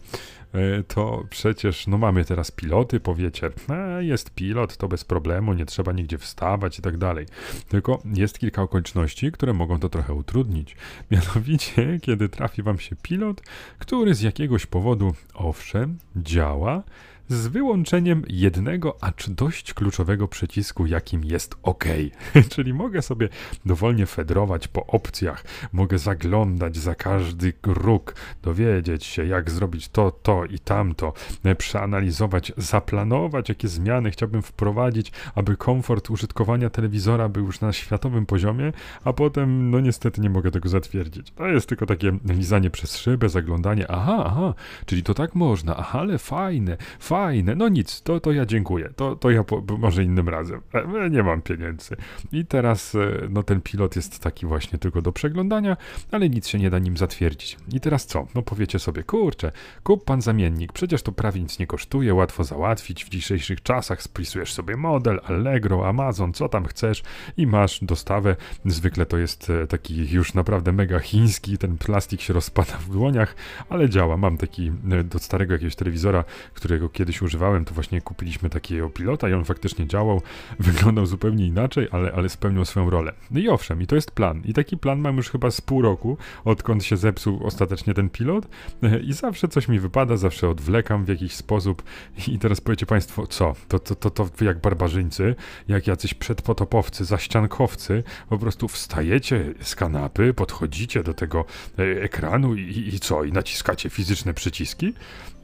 E, 0.54 0.84
to 0.84 1.24
przecież, 1.30 1.88
no 1.88 1.98
mamy 1.98 2.26
teraz 2.26 2.52
piloty, 2.52 3.00
powiecie, 3.00 3.50
e, 3.70 4.04
jest 4.04 4.34
pilot, 4.34 4.78
to 4.78 4.88
bez 4.88 5.04
problemu, 5.04 5.54
nie 5.54 5.66
trzeba 5.66 5.92
nigdzie 5.92 6.18
wstawać 6.18 6.80
i 6.80 6.82
tak 6.82 6.98
dalej. 6.98 7.26
Tylko 7.70 8.02
jest 8.14 8.40
kilka 8.40 8.62
okoliczności, 8.62 9.32
które 9.32 9.54
mogą 9.54 9.80
to 9.80 9.90
trochę 9.90 10.14
utrudnić. 10.14 10.76
Mianowicie, 11.12 12.00
kiedy 12.02 12.30
trafi 12.30 12.64
wam 12.64 12.80
się 12.80 12.96
pilot, 12.96 13.42
który 13.80 14.14
z 14.14 14.22
jakiegoś 14.22 14.66
powodu, 14.66 15.14
owszem, 15.34 15.98
działa, 16.16 16.84
z 17.30 17.48
wyłączeniem 17.48 18.24
jednego, 18.28 18.98
acz 19.02 19.30
dość 19.30 19.74
kluczowego 19.74 20.28
przycisku, 20.28 20.86
jakim 20.86 21.24
jest 21.24 21.56
OK. 21.64 21.86
Czyli 22.54 22.74
mogę 22.74 23.02
sobie 23.02 23.30
dowolnie 23.66 24.06
fedrować 24.06 24.68
po 24.68 24.86
opcjach, 24.86 25.44
mogę 25.74 25.98
zaglądać 25.98 26.78
za 26.78 26.96
każdy 26.96 27.54
róg, 27.64 28.16
dowiedzieć 28.42 29.06
się, 29.06 29.26
jak 29.26 29.52
zrobić 29.52 29.90
to, 29.90 30.12
to 30.12 30.46
i 30.46 30.60
tamto, 30.60 31.14
e, 31.44 31.56
przeanalizować, 31.56 32.54
zaplanować, 32.58 33.50
jakie 33.50 33.68
zmiany 33.68 34.12
chciałbym 34.12 34.42
wprowadzić, 34.42 35.12
aby 35.36 35.58
komfort 35.58 36.10
użytkowania 36.10 36.70
telewizora 36.70 37.30
był 37.30 37.46
już 37.46 37.62
na 37.62 37.74
światowym 37.74 38.26
poziomie, 38.26 38.72
a 39.04 39.14
potem, 39.14 39.72
no 39.72 39.80
niestety, 39.80 40.22
nie 40.22 40.30
mogę 40.30 40.52
tego 40.52 40.70
zatwierdzić. 40.70 41.32
To 41.32 41.48
jest 41.48 41.70
tylko 41.70 41.86
takie 41.86 42.18
lizanie 42.26 42.70
przez 42.70 42.98
szybę, 42.98 43.30
zaglądanie, 43.30 43.92
aha, 43.92 44.24
aha, 44.26 44.54
czyli 44.86 45.04
to 45.04 45.14
tak 45.14 45.36
można, 45.36 45.78
aha, 45.78 46.00
ale 46.00 46.18
fajne, 46.18 46.78
fajne 47.00 47.17
fajne, 47.18 47.56
no 47.56 47.70
nic, 47.70 48.02
to, 48.02 48.20
to 48.20 48.32
ja 48.32 48.46
dziękuję, 48.46 48.90
to, 48.96 49.16
to 49.16 49.32
ja 49.32 49.44
po, 49.44 49.64
może 49.78 50.04
innym 50.04 50.30
razem, 50.30 50.62
e, 50.74 50.80
e, 50.80 51.10
nie 51.10 51.24
mam 51.24 51.42
pieniędzy. 51.42 51.96
I 52.32 52.46
teraz, 52.46 52.96
e, 52.96 53.00
no 53.30 53.44
ten 53.44 53.62
pilot 53.62 53.96
jest 53.96 54.20
taki 54.20 54.46
właśnie 54.46 54.80
tylko 54.80 55.02
do 55.02 55.12
przeglądania, 55.12 55.78
ale 56.12 56.30
nic 56.30 56.48
się 56.48 56.60
nie 56.60 56.70
da 56.70 56.80
nim 56.80 56.98
zatwierdzić. 56.98 57.58
I 57.74 57.80
teraz 57.80 58.06
co? 58.06 58.28
No 58.36 58.42
powiecie 58.42 58.80
sobie, 58.80 59.04
kurczę, 59.04 59.52
kup 59.84 60.06
pan 60.06 60.22
zamiennik, 60.22 60.74
przecież 60.74 61.02
to 61.02 61.12
prawie 61.12 61.42
nic 61.42 61.60
nie 61.60 61.68
kosztuje, 61.68 62.14
łatwo 62.14 62.44
załatwić, 62.44 63.06
w 63.06 63.10
dzisiejszych 63.10 63.64
czasach 63.64 64.02
spisujesz 64.02 64.54
sobie 64.54 64.78
model, 64.78 65.20
Allegro, 65.24 65.90
Amazon, 65.90 66.34
co 66.34 66.50
tam 66.50 66.66
chcesz 66.66 67.04
i 67.38 67.48
masz 67.48 67.84
dostawę. 67.84 68.36
Zwykle 68.66 69.06
to 69.06 69.18
jest 69.18 69.52
taki 69.70 70.12
już 70.12 70.34
naprawdę 70.34 70.72
mega 70.72 71.00
chiński, 71.00 71.58
ten 71.58 71.78
plastik 71.78 72.22
się 72.22 72.34
rozpada 72.34 72.78
w 72.78 72.90
dłoniach, 72.90 73.36
ale 73.70 73.90
działa. 73.90 74.18
Mam 74.18 74.38
taki 74.38 74.72
do 75.04 75.20
starego 75.20 75.54
jakiegoś 75.54 75.76
telewizora, 75.76 76.24
którego 76.54 76.90
kiedyś 76.90 77.07
kiedyś 77.08 77.22
używałem, 77.22 77.66
to 77.66 77.74
właśnie 77.74 78.02
kupiliśmy 78.02 78.50
takiego 78.50 78.90
pilota 78.90 79.30
i 79.30 79.34
on 79.34 79.46
faktycznie 79.46 79.88
działał, 79.88 80.22
wyglądał 80.60 81.06
zupełnie 81.06 81.48
inaczej, 81.48 81.88
ale, 81.92 82.12
ale 82.12 82.30
spełniał 82.30 82.66
swoją 82.66 82.90
rolę. 82.90 83.14
No 83.32 83.40
i 83.40 83.50
owszem, 83.50 83.82
i 83.82 83.88
to 83.88 83.96
jest 83.96 84.12
plan. 84.12 84.42
I 84.46 84.54
taki 84.54 84.78
plan 84.78 85.00
mam 85.00 85.18
już 85.18 85.30
chyba 85.30 85.52
z 85.52 85.62
pół 85.62 85.82
roku, 85.82 86.18
odkąd 86.46 86.84
się 86.84 86.98
zepsuł 86.98 87.46
ostatecznie 87.46 87.94
ten 87.94 88.10
pilot 88.10 88.48
i 89.10 89.14
zawsze 89.14 89.48
coś 89.48 89.68
mi 89.68 89.80
wypada, 89.80 90.18
zawsze 90.18 90.50
odwlekam 90.50 91.06
w 91.06 91.08
jakiś 91.08 91.34
sposób 91.34 91.84
i 92.28 92.40
teraz 92.40 92.62
powiecie 92.62 92.86
państwo, 92.86 93.28
co? 93.28 93.56
To, 93.68 93.80
to, 93.80 93.96
to, 93.96 94.10
to 94.10 94.46
jak 94.46 94.62
barbarzyńcy, 94.62 95.36
jak 95.68 95.88
jacyś 95.88 96.14
przedpotopowcy, 96.14 97.06
zaściankowcy, 97.06 98.04
po 98.30 98.38
prostu 98.38 98.68
wstajecie 98.68 99.54
z 99.62 99.76
kanapy, 99.76 100.34
podchodzicie 100.34 101.04
do 101.04 101.14
tego 101.14 101.46
e, 101.80 101.82
ekranu 101.84 102.56
i, 102.56 102.90
i 102.94 103.00
co? 103.00 103.24
I 103.24 103.32
naciskacie 103.32 103.90
fizyczne 103.90 104.34
przyciski? 104.34 104.94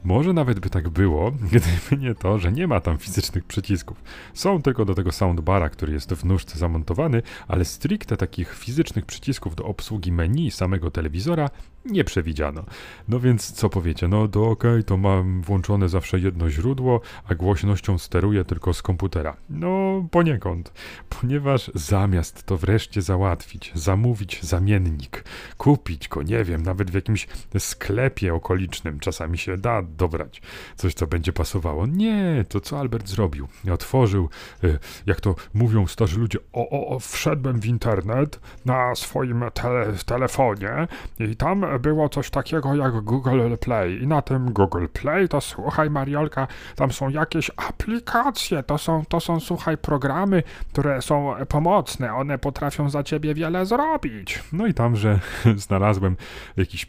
Może 0.04 0.32
nawet 0.32 0.60
by 0.60 0.70
tak 0.70 0.88
było, 0.88 1.30
gdyby 1.52 2.02
nie 2.02 2.14
to, 2.14 2.38
że 2.38 2.52
nie 2.52 2.66
ma 2.66 2.80
tam 2.80 2.98
fizycznych 2.98 3.44
przycisków. 3.44 4.02
Są 4.34 4.62
tylko 4.62 4.84
do 4.84 4.94
tego 4.94 5.12
soundbara, 5.12 5.68
który 5.68 5.92
jest 5.92 6.12
w 6.12 6.24
nóżce 6.24 6.58
zamontowany, 6.58 7.22
ale 7.48 7.64
stricte 7.64 8.16
takich 8.16 8.54
fizycznych 8.54 9.06
przycisków 9.06 9.54
do 9.56 9.64
obsługi 9.64 10.12
menu 10.12 10.50
samego 10.50 10.90
telewizora 10.90 11.50
nie 11.84 12.04
przewidziano. 12.04 12.64
No 13.08 13.20
więc 13.20 13.52
co 13.52 13.70
powiecie? 13.70 14.08
No 14.08 14.28
to 14.28 14.50
okej, 14.50 14.70
okay, 14.70 14.82
to 14.82 14.96
mam 14.96 15.42
włączone 15.42 15.88
zawsze 15.88 16.18
jedno 16.18 16.50
źródło, 16.50 17.00
a 17.28 17.34
głośnością 17.34 17.98
steruję 17.98 18.44
tylko 18.44 18.74
z 18.74 18.82
komputera. 18.82 19.36
No 19.50 20.04
poniekąd, 20.10 20.72
ponieważ 21.08 21.70
zamiast 21.74 22.42
to 22.42 22.56
wreszcie 22.56 23.02
załatwić, 23.02 23.72
zamówić 23.74 24.42
zamiennik, 24.42 25.24
kupić 25.56 26.08
go, 26.08 26.22
nie 26.22 26.44
wiem, 26.44 26.62
nawet 26.62 26.90
w 26.90 26.94
jakimś 26.94 27.26
sklepie 27.58 28.34
okolicznym, 28.34 29.00
czasami 29.00 29.38
się 29.38 29.56
da 29.56 29.82
dobrać 29.96 30.42
coś, 30.76 30.94
co 30.94 31.06
będzie 31.06 31.32
pasowało. 31.32 31.86
Nie, 31.86 32.44
to 32.48 32.60
co 32.60 32.80
Albert 32.80 33.08
zrobił? 33.08 33.48
Otworzył, 33.72 34.28
y, 34.64 34.78
jak 35.06 35.20
to 35.20 35.34
mówią 35.54 35.86
starzy 35.86 36.20
ludzie, 36.20 36.38
o, 36.52 36.68
o, 36.70 36.86
o 36.86 36.98
wszedłem 36.98 37.60
w 37.60 37.66
internet 37.66 38.40
na 38.64 38.94
swoim 38.94 39.44
tele, 39.54 39.86
telefonie 40.06 40.88
i 41.18 41.36
tam 41.36 41.66
było 41.80 42.08
coś 42.08 42.30
takiego 42.30 42.74
jak 42.74 43.00
Google 43.00 43.56
Play. 43.60 44.02
I 44.02 44.06
na 44.06 44.22
tym 44.22 44.52
Google 44.52 44.86
Play 44.92 45.28
to 45.28 45.40
słuchaj, 45.40 45.90
Mariolka, 45.90 46.46
tam 46.76 46.92
są 46.92 47.08
jakieś 47.08 47.50
aplikacje, 47.56 48.62
to 48.62 48.78
są, 48.78 49.04
to 49.08 49.20
są 49.20 49.40
słuchaj, 49.40 49.78
programy, 49.78 50.42
które 50.72 51.02
są 51.02 51.34
pomocne, 51.48 52.14
one 52.14 52.38
potrafią 52.38 52.90
za 52.90 53.02
ciebie 53.02 53.34
wiele 53.34 53.66
zrobić. 53.66 54.42
No 54.52 54.66
i 54.66 54.74
tam, 54.74 54.96
że 54.96 55.20
znalazłem 55.56 56.16
jakiś 56.56 56.84
e, 56.84 56.86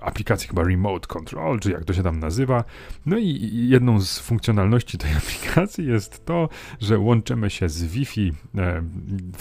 aplikację 0.00 0.48
chyba 0.48 0.62
Remote 0.62 1.06
Control, 1.06 1.60
czy 1.60 1.70
jak 1.70 1.84
to 1.84 1.92
się 1.92 2.02
tam 2.02 2.20
nazywa. 2.20 2.33
No 3.06 3.18
i 3.18 3.50
jedną 3.68 4.00
z 4.00 4.18
funkcjonalności 4.18 4.98
tej 4.98 5.12
aplikacji 5.22 5.86
jest 5.86 6.24
to, 6.24 6.48
że 6.80 6.98
łączymy 6.98 7.50
się 7.50 7.68
z 7.68 7.84
Wi-Fi, 7.84 8.32
e, 8.58 8.82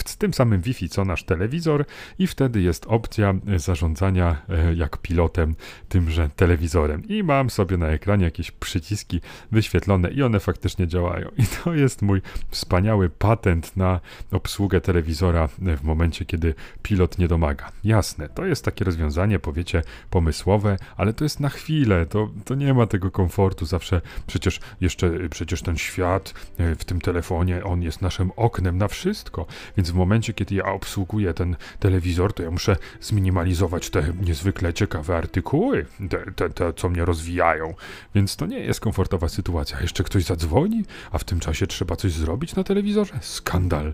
z 0.05 0.17
tym 0.17 0.33
samym 0.33 0.61
Wi-Fi 0.61 0.89
co 0.89 1.05
nasz 1.05 1.23
telewizor 1.23 1.85
i 2.19 2.27
wtedy 2.27 2.61
jest 2.61 2.85
opcja 2.85 3.33
zarządzania 3.55 4.41
e, 4.49 4.73
jak 4.73 4.97
pilotem 4.97 5.55
tymże 5.89 6.29
telewizorem. 6.35 7.07
I 7.07 7.23
mam 7.23 7.49
sobie 7.49 7.77
na 7.77 7.87
ekranie 7.87 8.25
jakieś 8.25 8.51
przyciski 8.51 9.21
wyświetlone 9.51 10.11
i 10.11 10.23
one 10.23 10.39
faktycznie 10.39 10.87
działają. 10.87 11.29
I 11.37 11.43
to 11.63 11.73
jest 11.73 12.01
mój 12.01 12.21
wspaniały 12.49 13.09
patent 13.09 13.77
na 13.77 13.99
obsługę 14.31 14.81
telewizora 14.81 15.47
w 15.47 15.83
momencie, 15.83 16.25
kiedy 16.25 16.55
pilot 16.81 17.17
nie 17.17 17.27
domaga. 17.27 17.71
Jasne, 17.83 18.29
to 18.29 18.45
jest 18.45 18.65
takie 18.65 18.85
rozwiązanie, 18.85 19.39
powiecie, 19.39 19.81
pomysłowe, 20.09 20.77
ale 20.97 21.13
to 21.13 21.25
jest 21.25 21.39
na 21.39 21.49
chwilę, 21.49 22.05
to, 22.05 22.29
to 22.45 22.55
nie 22.55 22.72
ma 22.73 22.87
tego 22.87 23.11
komfortu. 23.11 23.65
Zawsze 23.65 24.01
przecież 24.27 24.59
jeszcze 24.81 25.29
przecież 25.29 25.61
ten 25.61 25.77
świat 25.77 26.33
e, 26.57 26.75
w 26.75 26.85
tym 26.85 27.01
telefonie, 27.01 27.63
on 27.63 27.81
jest 27.81 28.01
naszym 28.01 28.31
oknem 28.35 28.77
na 28.77 28.87
wszystko. 28.87 29.45
Więc 29.77 29.91
w 29.91 29.93
momencie, 29.93 30.33
kiedy 30.33 30.55
ja 30.55 30.65
obsługuję 30.65 31.33
ten 31.33 31.55
telewizor, 31.79 32.33
to 32.33 32.43
ja 32.43 32.51
muszę 32.51 32.75
zminimalizować 33.01 33.89
te 33.89 34.13
niezwykle 34.21 34.73
ciekawe 34.73 35.17
artykuły, 35.17 35.85
te, 36.09 36.31
te, 36.31 36.49
te, 36.49 36.73
co 36.73 36.89
mnie 36.89 37.05
rozwijają, 37.05 37.73
więc 38.15 38.35
to 38.35 38.45
nie 38.45 38.59
jest 38.59 38.79
komfortowa 38.79 39.29
sytuacja. 39.29 39.81
Jeszcze 39.81 40.03
ktoś 40.03 40.23
zadzwoni, 40.23 40.83
a 41.11 41.17
w 41.17 41.23
tym 41.23 41.39
czasie 41.39 41.67
trzeba 41.67 41.95
coś 41.95 42.11
zrobić 42.11 42.55
na 42.55 42.63
telewizorze? 42.63 43.13
Skandal. 43.21 43.93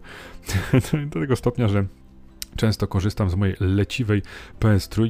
Do 1.12 1.20
tego 1.20 1.36
stopnia, 1.36 1.68
że 1.68 1.86
Często 2.56 2.88
korzystam 2.88 3.30
z 3.30 3.36
mojej 3.36 3.56
leciwej 3.60 4.22
PS3 4.60 5.10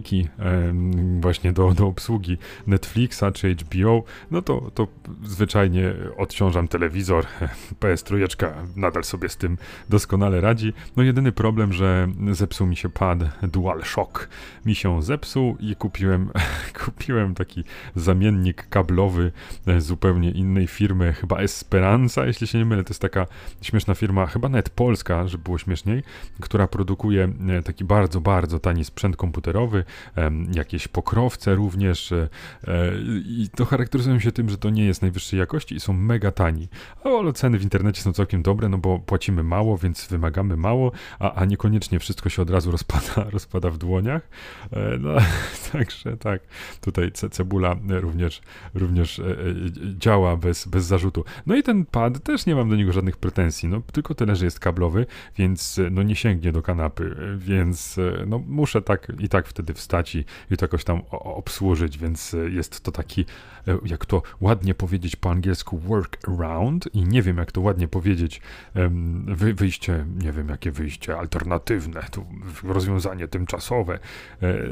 właśnie 1.19 1.53
do, 1.53 1.73
do 1.73 1.87
obsługi 1.87 2.37
Netflixa 2.67 3.23
czy 3.33 3.55
HBO, 3.55 4.03
no 4.31 4.41
to, 4.41 4.71
to 4.73 4.87
zwyczajnie 5.23 5.93
odciążam 6.17 6.67
telewizor. 6.67 7.25
PS3 7.81 8.49
nadal 8.75 9.03
sobie 9.03 9.29
z 9.29 9.37
tym 9.37 9.57
doskonale 9.89 10.41
radzi. 10.41 10.73
No 10.95 11.03
jedyny 11.03 11.31
problem, 11.31 11.73
że 11.73 12.07
zepsuł 12.31 12.67
mi 12.67 12.75
się 12.75 12.89
pad 12.89 13.19
DualShock. 13.43 14.29
Mi 14.65 14.75
się 14.75 15.01
zepsuł 15.01 15.57
i 15.59 15.75
kupiłem, 15.75 16.29
kupiłem 16.85 17.35
taki 17.35 17.63
zamiennik 17.95 18.69
kablowy 18.69 19.31
e, 19.67 19.81
zupełnie 19.81 20.31
innej 20.31 20.67
firmy, 20.67 21.13
chyba 21.13 21.37
Esperanza, 21.37 22.25
jeśli 22.25 22.47
się 22.47 22.57
nie 22.57 22.65
mylę. 22.65 22.83
To 22.83 22.89
jest 22.89 23.01
taka 23.01 23.27
śmieszna 23.61 23.95
firma, 23.95 24.25
chyba 24.25 24.49
nawet 24.49 24.69
polska, 24.69 25.27
żeby 25.27 25.43
było 25.43 25.57
śmieszniej, 25.57 26.03
która 26.39 26.67
produkuje 26.67 27.28
E, 27.49 27.63
taki 27.63 27.85
bardzo, 27.85 28.21
bardzo 28.21 28.59
tani 28.59 28.85
sprzęt 28.85 29.15
komputerowy, 29.17 29.83
jakieś 30.55 30.87
pokrowce 30.87 31.55
również 31.55 32.11
e, 32.11 32.27
i 33.25 33.49
to 33.55 33.65
charakteryzują 33.65 34.19
się 34.19 34.31
tym, 34.31 34.49
że 34.49 34.57
to 34.57 34.69
nie 34.69 34.85
jest 34.85 35.01
najwyższej 35.01 35.39
jakości 35.39 35.75
i 35.75 35.79
są 35.79 35.93
mega 35.93 36.31
tani. 36.31 36.67
Ale 37.03 37.33
ceny 37.33 37.57
w 37.57 37.63
internecie 37.63 38.01
są 38.01 38.13
całkiem 38.13 38.41
dobre, 38.41 38.69
no 38.69 38.77
bo 38.77 38.99
płacimy 38.99 39.43
mało, 39.43 39.77
więc 39.77 40.07
wymagamy 40.07 40.57
mało, 40.57 40.91
a, 41.19 41.33
a 41.33 41.45
niekoniecznie 41.45 41.99
wszystko 41.99 42.29
się 42.29 42.41
od 42.41 42.49
razu 42.49 42.71
rozpada, 42.71 43.23
rozpada 43.31 43.69
w 43.69 43.77
dłoniach. 43.77 44.29
E, 44.71 44.97
no, 44.99 45.15
także 45.71 46.17
tak, 46.17 46.41
tutaj 46.81 47.11
cebula 47.11 47.75
również, 47.89 48.41
również 48.73 49.21
działa 49.97 50.37
bez, 50.37 50.67
bez 50.67 50.85
zarzutu. 50.85 51.23
No 51.45 51.55
i 51.55 51.63
ten 51.63 51.85
pad 51.85 52.23
też 52.23 52.45
nie 52.45 52.55
mam 52.55 52.69
do 52.69 52.75
niego 52.75 52.91
żadnych 52.91 53.17
pretensji, 53.17 53.69
no 53.69 53.81
tylko 53.91 54.15
tyle, 54.15 54.35
że 54.35 54.45
jest 54.45 54.59
kablowy, 54.59 55.05
więc 55.37 55.79
no 55.91 56.03
nie 56.03 56.15
sięgnie 56.15 56.51
do 56.51 56.61
kanapy 56.61 57.15
więc 57.37 57.97
e, 57.97 58.25
no, 58.25 58.39
muszę 58.47 58.81
tak 58.81 59.07
i 59.19 59.29
tak 59.29 59.47
wtedy 59.47 59.73
wstać 59.73 60.15
i, 60.15 60.25
i 60.51 60.57
to 60.57 60.65
jakoś 60.65 60.83
tam 60.83 61.01
obsłużyć, 61.11 61.97
więc 61.97 62.33
e, 62.33 62.37
jest 62.49 62.81
to 62.83 62.91
taki, 62.91 63.25
e, 63.67 63.77
jak 63.85 64.05
to 64.05 64.21
ładnie 64.41 64.73
powiedzieć 64.73 65.15
po 65.15 65.31
angielsku, 65.31 65.77
workaround 65.77 66.95
i 66.95 67.03
nie 67.03 67.21
wiem, 67.21 67.37
jak 67.37 67.51
to 67.51 67.61
ładnie 67.61 67.87
powiedzieć, 67.87 68.41
wy, 69.25 69.53
wyjście, 69.53 70.05
nie 70.17 70.31
wiem, 70.31 70.49
jakie 70.49 70.71
wyjście 70.71 71.17
alternatywne, 71.17 72.01
rozwiązanie 72.63 73.27
tymczasowe, 73.27 73.99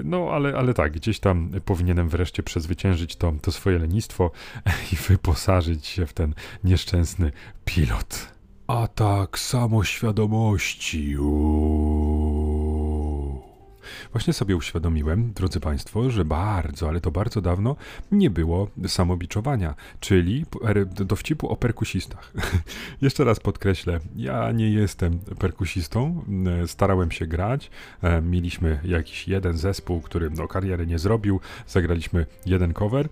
no 0.04 0.30
ale, 0.32 0.58
ale 0.58 0.74
tak, 0.74 0.92
gdzieś 0.94 1.20
tam 1.20 1.52
powinienem 1.66 2.10
wreszcie 2.10 2.44
przezwyciężyć 2.44 3.16
to, 3.16 3.34
to 3.42 3.52
swoje 3.52 3.80
lenistwo 3.80 4.32
i 4.94 4.96
wyposażyć 4.96 5.88
się 5.88 6.06
w 6.06 6.14
ten 6.14 6.34
nieszczęsny 6.64 7.32
pilot. 7.66 8.38
Atak 8.68 9.40
samoświadomości. 9.40 11.18
Uuu. 11.18 12.17
Właśnie 14.12 14.34
sobie 14.34 14.56
uświadomiłem, 14.56 15.34
drodzy 15.34 15.60
Państwo, 15.60 16.10
że 16.10 16.26
bardzo, 16.26 16.90
ale 16.90 17.02
to 17.02 17.12
bardzo 17.12 17.42
dawno 17.42 17.76
nie 18.12 18.30
było 18.30 18.68
samobiczowania, 18.88 19.76
czyli 20.00 20.46
dowcipu 20.86 21.50
o 21.50 21.56
perkusistach. 21.56 22.34
Jeszcze 23.02 23.24
raz 23.24 23.40
podkreślę, 23.40 24.00
ja 24.16 24.52
nie 24.52 24.72
jestem 24.72 25.20
perkusistą, 25.20 26.24
starałem 26.68 27.12
się 27.12 27.28
grać, 27.28 27.70
e, 28.02 28.22
mieliśmy 28.22 28.80
jakiś 28.84 29.28
jeden 29.28 29.58
zespół, 29.58 30.02
który 30.02 30.30
no, 30.30 30.48
kariery 30.48 30.88
nie 30.88 31.00
zrobił, 31.00 31.40
zagraliśmy 31.68 32.26
jeden 32.46 32.74
cover 32.74 33.10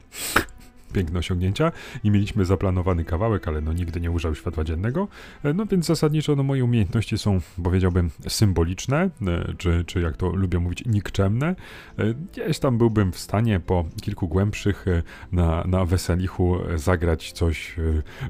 piękne 0.96 1.20
osiągnięcia 1.20 1.72
i 2.04 2.12
mieliśmy 2.12 2.46
zaplanowany 2.46 3.06
kawałek, 3.06 3.48
ale 3.48 3.62
no 3.62 3.74
nigdy 3.74 4.02
nie 4.02 4.12
ujrzał 4.12 4.36
światła 4.36 4.64
dziennego. 4.64 5.08
E, 5.44 5.54
no 5.54 5.66
więc 5.66 5.86
zasadniczo 5.86 6.36
no, 6.36 6.44
moje 6.44 6.64
umiejętności 6.64 7.18
są, 7.18 7.40
powiedziałbym, 7.64 8.10
symboliczne, 8.28 9.10
e, 9.28 9.54
czy, 9.58 9.84
czy 9.88 10.02
jak 10.02 10.18
to 10.18 10.30
lubię 10.30 10.60
mówić, 10.60 10.86
nikczemne. 10.86 11.56
E, 11.98 12.14
gdzieś 12.32 12.60
tam 12.60 12.78
byłbym 12.78 13.12
w 13.12 13.20
stanie 13.20 13.60
po 13.60 13.86
kilku 14.02 14.28
głębszych 14.28 14.86
na, 15.32 15.64
na 15.68 15.86
weselichu 15.86 16.58
zagrać 16.76 17.32
coś 17.32 17.76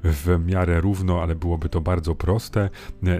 w 0.03 0.37
miarę 0.45 0.81
równo, 0.81 1.21
ale 1.21 1.35
byłoby 1.35 1.69
to 1.69 1.81
bardzo 1.81 2.15
proste. 2.15 2.69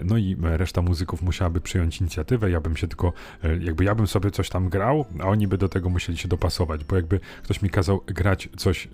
No 0.04 0.16
i 0.16 0.36
reszta 0.40 0.82
muzyków 0.82 1.22
musiałaby 1.22 1.60
przyjąć 1.60 2.00
inicjatywę, 2.00 2.50
ja 2.50 2.60
bym 2.60 2.76
się 2.76 2.88
tylko, 2.88 3.12
jakby 3.60 3.84
ja 3.84 3.94
bym 3.94 4.06
sobie 4.06 4.30
coś 4.30 4.50
tam 4.50 4.68
grał, 4.68 5.04
a 5.20 5.24
oni 5.24 5.48
by 5.48 5.58
do 5.58 5.68
tego 5.68 5.88
musieli 5.88 6.18
się 6.18 6.28
dopasować, 6.28 6.84
bo 6.84 6.96
jakby 6.96 7.20
ktoś 7.42 7.62
mi 7.62 7.70
kazał 7.70 8.00
grać 8.06 8.48
coś 8.56 8.88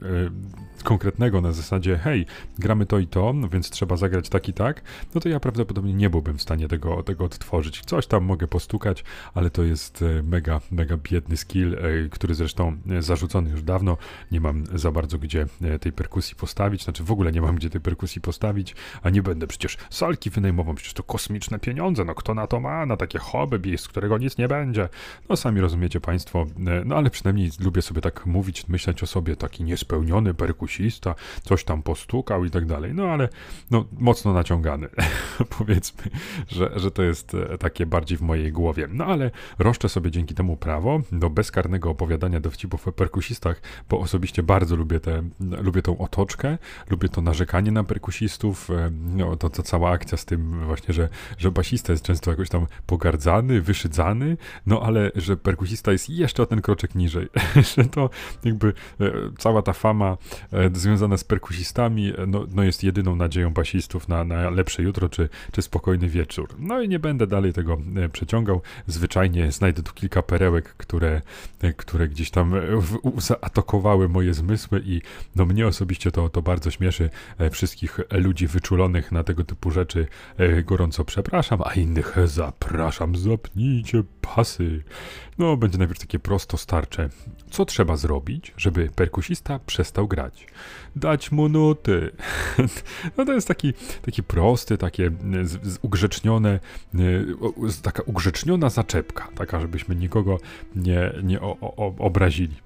konkretnego 0.83 1.41
na 1.41 1.53
zasadzie, 1.53 1.97
hej, 1.97 2.27
gramy 2.59 2.87
to 2.87 2.99
i 2.99 3.07
to, 3.07 3.35
więc 3.53 3.71
trzeba 3.71 3.97
zagrać 3.97 4.29
tak 4.29 4.49
i 4.49 4.53
tak, 4.53 4.83
no 5.15 5.21
to 5.21 5.29
ja 5.29 5.41
prawdopodobnie 5.41 5.95
nie 5.95 6.11
byłbym 6.11 6.39
w 6.39 6.43
stanie 6.43 6.69
tego, 6.69 7.03
tego 7.03 7.25
odtworzyć. 7.25 7.83
Coś 7.87 8.07
tam 8.07 8.25
mogę 8.25 8.49
postukać, 8.49 9.05
ale 9.35 9.51
to 9.51 9.63
jest 9.63 10.03
e, 10.03 10.23
mega, 10.23 10.61
mega 10.71 10.97
biedny 10.97 11.37
skill, 11.37 11.75
e, 11.75 12.09
który 12.09 12.35
zresztą 12.35 12.77
e, 12.91 13.03
zarzucony 13.03 13.51
już 13.51 13.63
dawno. 13.63 13.97
Nie 14.33 14.41
mam 14.41 14.65
za 14.75 14.93
bardzo 14.93 15.19
gdzie 15.19 15.47
tej 15.81 15.93
perkusji 15.93 16.37
postawić, 16.37 16.85
znaczy 16.85 17.05
w 17.05 17.13
ogóle 17.13 17.33
nie 17.33 17.41
mam 17.41 17.57
gdzie 17.57 17.71
tej 17.71 17.81
perkusji 17.81 18.21
postawić, 18.21 18.75
a 19.03 19.11
nie 19.11 19.23
będę 19.23 19.47
przecież 19.47 19.77
salki 19.91 20.31
wynajmował, 20.31 20.75
przecież 20.75 20.95
to 20.95 21.03
kosmiczne 21.03 21.59
pieniądze, 21.59 22.05
no 22.05 22.15
kto 22.15 22.35
na 22.35 22.47
to 22.47 22.61
ma, 22.61 22.87
na 22.87 22.97
takie 22.97 23.19
hobby, 23.19 23.79
z 23.79 23.89
którego 23.89 24.19
nic 24.19 24.39
nie 24.39 24.49
będzie. 24.49 24.89
No 25.29 25.37
sami 25.37 25.61
rozumiecie 25.61 26.01
Państwo, 26.01 26.47
no 26.85 26.97
ale 26.97 27.11
przynajmniej 27.11 27.51
lubię 27.61 27.83
sobie 27.83 28.01
tak 28.01 28.27
mówić, 28.27 28.69
myśleć 28.69 29.03
o 29.03 29.07
sobie, 29.07 29.37
taki 29.37 29.65
niespełniony 29.65 30.32
perkusista, 30.35 31.15
coś 31.43 31.65
tam 31.65 31.83
postukał 31.83 32.45
i 32.45 32.51
tak 32.51 32.67
dalej. 32.67 32.95
No 32.95 33.05
ale 33.05 33.29
no, 33.71 33.85
mocno 33.99 34.33
naciągany. 34.33 34.89
Powiedzmy, 35.59 36.03
że, 36.49 36.71
że 36.77 36.91
to 36.91 37.03
jest 37.03 37.35
e, 37.35 37.59
takie 37.59 37.87
bardziej 37.87 38.19
w 38.19 38.23
mojej 38.23 38.53
głowie. 38.53 38.89
No 38.91 39.05
ale 39.05 39.31
roszczę 39.59 39.89
sobie 39.89 40.11
dzięki 40.11 40.35
temu 40.35 40.57
prawo 40.57 41.01
do 41.13 41.31
bezkarnego 41.31 41.91
opowiadania 41.91 42.41
dowcipów 42.41 42.89
o 42.89 42.93
perkusistach, 42.93 43.63
bo 43.89 44.01
osobiście 44.01 44.43
bardzo 44.43 44.77
lubię, 44.77 45.01
te, 45.01 45.23
lubię 45.41 45.83
tą 45.83 45.99
otoczkę, 45.99 46.59
lubię 46.91 47.09
to 47.09 47.21
narzekanie 47.21 47.73
na 47.73 47.85
perkusistów, 47.85 48.71
e, 48.71 48.91
no, 48.91 49.37
to, 49.37 49.51
to 49.51 49.63
cała 49.63 49.91
akcja 49.91 50.19
z 50.19 50.25
tym 50.25 50.67
właśnie, 50.67 50.95
że, 50.95 51.09
że 51.39 51.51
basista 51.51 51.93
jest 51.93 52.05
często 52.05 52.31
jakoś 52.31 52.49
tam 52.49 52.67
pogardzany, 52.87 53.61
wyszydzany, 53.61 54.37
no 54.67 54.83
ale 54.83 55.11
że 55.15 55.37
perkusista 55.37 55.93
jest 55.93 56.11
jeszcze 56.11 56.43
o 56.43 56.47
ten 56.47 56.61
kroczek 56.63 56.95
niżej, 56.95 57.29
że 57.77 57.85
to 57.85 58.11
jakby 58.45 58.73
e, 59.01 59.13
cała 59.39 59.63
ta 59.63 59.73
fama 59.73 60.12
związana 60.75 61.17
z 61.17 61.25
perkusistami 61.25 62.13
no, 62.27 62.47
no 62.55 62.63
jest 62.63 62.85
jedyną 62.85 63.17
nadzieją 63.17 63.51
basistów 63.51 64.09
na, 64.09 64.25
na 64.25 64.51
lepsze 64.51 64.83
jutro 64.83 65.09
czy, 65.09 65.29
czy 65.53 65.63
spokojny 65.63 66.09
wieczór. 66.09 66.49
No 66.59 66.83
i 66.83 66.89
nie 66.89 66.99
będę 66.99 67.27
dalej 67.27 67.53
tego 67.53 67.79
przeciągał. 68.13 68.63
Zwyczajnie 68.87 69.53
znajdę 69.53 69.83
tu 69.83 69.93
kilka 69.95 70.23
perełek, 70.23 70.75
które, 70.77 71.23
które 71.77 72.09
gdzieś 72.09 72.31
tam 72.31 72.55
zaatakowały 73.19 74.09
moje 74.09 74.35
zmysły 74.35 74.83
i 74.85 75.03
no 75.37 75.47
mnie 75.47 75.67
osobiście 75.67 76.11
to, 76.11 76.29
to 76.29 76.43
bardzo 76.43 76.71
śmieszy. 76.71 77.11
E, 77.39 77.51
wszystkich 77.51 78.01
ludzi 78.11 78.47
wyczulonych 78.47 79.13
na 79.13 79.25
tego 79.25 79.45
typu 79.45 79.71
rzeczy 79.71 80.07
e, 80.37 80.63
gorąco 80.63 81.05
przepraszam, 81.05 81.61
a 81.65 81.75
innych 81.75 82.17
zapraszam, 82.25 83.17
zapnijcie 83.17 84.03
pasy. 84.21 84.83
No, 85.39 85.57
będzie 85.57 85.79
najpierw 85.79 86.01
takie 86.01 86.19
prosto 86.19 86.57
starcze. 86.57 87.09
Co 87.51 87.65
trzeba 87.65 87.97
zrobić, 87.97 88.53
żeby 88.57 88.91
perkusista 88.95 89.59
przestał 89.67 90.09
grać? 90.09 90.47
Dać 90.97 91.33
mu 91.33 91.49
nuty. 91.49 92.11
No 93.17 93.25
to 93.25 93.33
jest 93.33 93.49
taki, 93.49 93.73
taki 94.03 94.23
prosty, 94.23 94.79
takie 94.79 95.11
z, 95.43 95.67
z 95.67 95.79
ugrzecznione, 95.83 96.61
taka 97.83 98.03
ugrzeczniona 98.03 98.71
zaczepka, 98.71 99.29
taka, 99.35 99.61
żebyśmy 99.61 99.95
nikogo 99.95 100.39
nie, 100.77 101.13
nie 101.23 101.41
o, 101.41 101.57
o, 101.61 101.95
obrazili. 101.99 102.57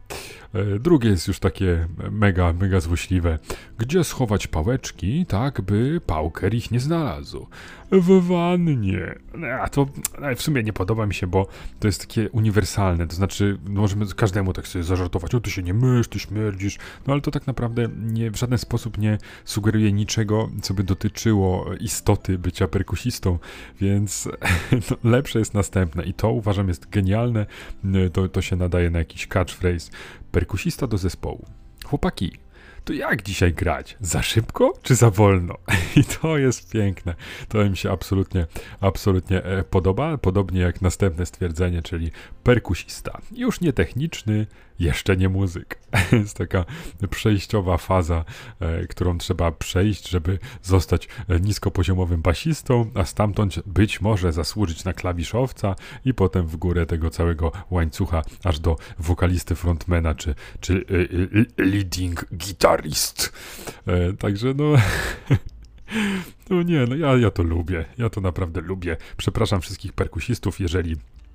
E, 0.54 0.78
drugie 0.78 1.10
jest 1.10 1.28
już 1.28 1.38
takie 1.38 1.86
mega, 2.10 2.52
mega 2.52 2.80
złośliwe. 2.80 3.38
Gdzie 3.78 4.04
schować 4.04 4.46
pałeczki, 4.46 5.26
tak 5.26 5.60
by 5.60 6.00
pałker 6.06 6.54
ich 6.54 6.70
nie 6.70 6.80
znalazł? 6.80 7.46
W 7.92 8.26
wannie. 8.26 9.14
A 9.60 9.68
to 9.68 9.86
w 10.36 10.42
sumie 10.42 10.62
nie 10.62 10.72
podoba 10.72 11.06
mi 11.06 11.14
się, 11.14 11.26
bo 11.26 11.46
to 11.80 11.88
jest 11.88 12.00
takie 12.00 12.30
uniwersalne. 12.30 13.06
To 13.06 13.16
znaczy, 13.16 13.58
no 13.68 13.80
możemy 13.80 14.06
każdemu 14.06 14.52
tak 14.52 14.68
sobie 14.68 14.84
zażartować, 14.84 15.34
o 15.34 15.40
ty 15.40 15.50
się 15.50 15.62
nie 15.62 15.74
mysz, 15.74 16.08
ty 16.08 16.18
śmierdzisz. 16.18 16.78
No 17.06 17.12
ale 17.12 17.22
to 17.22 17.30
tak 17.30 17.46
naprawdę 17.46 17.88
nie, 18.02 18.30
w 18.30 18.36
żaden 18.36 18.58
sposób 18.58 18.98
nie 18.98 19.18
sugeruje 19.44 19.92
niczego, 19.92 20.50
co 20.62 20.74
by 20.74 20.82
dotyczyło 20.82 21.74
istoty 21.80 22.38
bycia 22.38 22.68
perkusistą, 22.68 23.38
więc 23.80 24.28
no, 24.90 25.10
lepsze 25.10 25.38
jest 25.38 25.54
następne. 25.54 26.04
I 26.04 26.14
to 26.14 26.30
uważam 26.30 26.68
jest 26.68 26.90
genialne. 26.90 27.46
To, 28.12 28.28
to 28.28 28.42
się 28.42 28.56
nadaje 28.56 28.90
na 28.90 28.98
jakiś 28.98 29.26
catchphrase 29.26 29.90
perkusista 30.32 30.86
do 30.86 30.98
zespołu. 30.98 31.46
Chłopaki, 31.84 32.32
to 32.84 32.92
jak 32.92 33.22
dzisiaj 33.22 33.52
grać? 33.52 33.96
Za 34.00 34.22
szybko 34.22 34.72
czy 34.82 34.94
za 34.94 35.10
wolno? 35.10 35.54
I 35.96 36.04
to 36.04 36.38
jest 36.38 36.70
piękne. 36.70 37.14
To 37.48 37.70
mi 37.70 37.76
się 37.76 37.90
absolutnie, 37.90 38.46
absolutnie 38.80 39.44
e, 39.44 39.64
podoba. 39.64 40.18
Podobnie 40.18 40.60
jak 40.60 40.82
następne 40.82 41.26
stwierdzenie, 41.26 41.82
czyli 41.82 42.10
perkusista. 42.42 43.18
Już 43.32 43.60
nie 43.60 43.72
techniczny, 43.72 44.46
jeszcze 44.78 45.16
nie 45.16 45.28
muzyk. 45.28 45.78
jest 46.12 46.36
taka 46.36 46.64
przejściowa 47.10 47.76
faza, 47.76 48.24
e, 48.60 48.86
którą 48.86 49.18
trzeba 49.18 49.52
przejść, 49.52 50.08
żeby 50.08 50.38
zostać 50.62 51.08
e, 51.28 51.40
niskopoziomowym 51.40 52.22
basistą, 52.22 52.90
a 52.94 53.04
stamtąd 53.04 53.60
być 53.66 54.00
może 54.00 54.32
zasłużyć 54.32 54.84
na 54.84 54.92
klawiszowca 54.92 55.76
i 56.04 56.14
potem 56.14 56.46
w 56.46 56.56
górę 56.56 56.86
tego 56.86 57.10
całego 57.10 57.52
łańcucha 57.70 58.22
aż 58.44 58.60
do 58.60 58.76
wokalisty 58.98 59.54
frontmana 59.54 60.14
czy, 60.14 60.34
czy 60.60 60.84
leading 61.58 62.24
guitarist. 62.32 63.32
Także 64.18 64.54
no... 64.54 64.64
No 66.50 66.62
nie, 66.62 66.86
no 66.86 66.96
ja, 66.96 67.16
ja 67.16 67.30
to 67.30 67.42
lubię. 67.42 67.84
Ja 67.98 68.10
to 68.10 68.20
naprawdę 68.20 68.60
lubię. 68.60 68.96
Przepraszam 69.16 69.60
wszystkich 69.60 69.92
perkusistów, 69.92 70.60
jeżeli 70.60 70.96
E, 70.96 71.25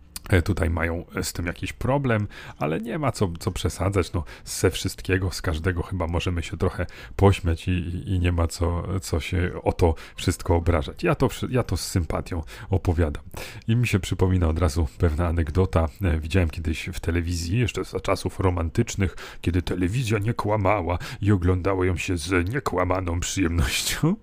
tutaj 0.43 0.69
mają 0.69 1.05
z 1.21 1.33
tym 1.33 1.45
jakiś 1.45 1.73
problem, 1.73 2.27
ale 2.57 2.81
nie 2.81 2.99
ma 2.99 3.11
co, 3.11 3.31
co 3.39 3.51
przesadzać. 3.51 4.13
No, 4.13 4.23
ze 4.45 4.71
wszystkiego, 4.71 5.31
z 5.31 5.41
każdego 5.41 5.83
chyba 5.83 6.07
możemy 6.07 6.43
się 6.43 6.57
trochę 6.57 6.85
pośmiać 7.15 7.67
i, 7.67 8.03
i 8.05 8.19
nie 8.19 8.31
ma 8.31 8.47
co, 8.47 8.83
co 9.01 9.19
się 9.19 9.51
o 9.63 9.73
to 9.73 9.95
wszystko 10.15 10.55
obrażać. 10.55 11.03
Ja 11.03 11.15
to, 11.15 11.29
ja 11.49 11.63
to 11.63 11.77
z 11.77 11.87
sympatią 11.87 12.43
opowiadam. 12.69 13.23
I 13.67 13.75
mi 13.75 13.87
się 13.87 13.99
przypomina 13.99 14.47
od 14.47 14.59
razu 14.59 14.87
pewna 14.97 15.27
anegdota. 15.27 15.89
E, 16.01 16.19
widziałem 16.19 16.49
kiedyś 16.49 16.89
w 16.93 16.99
telewizji, 16.99 17.59
jeszcze 17.59 17.83
za 17.83 17.99
czasów 17.99 18.39
romantycznych, 18.39 19.15
kiedy 19.41 19.61
telewizja 19.61 20.19
nie 20.19 20.33
kłamała 20.33 20.97
i 21.21 21.31
oglądało 21.31 21.83
ją 21.83 21.97
się 21.97 22.17
z 22.17 22.49
niekłamaną 22.49 23.19
przyjemnością. 23.19 24.15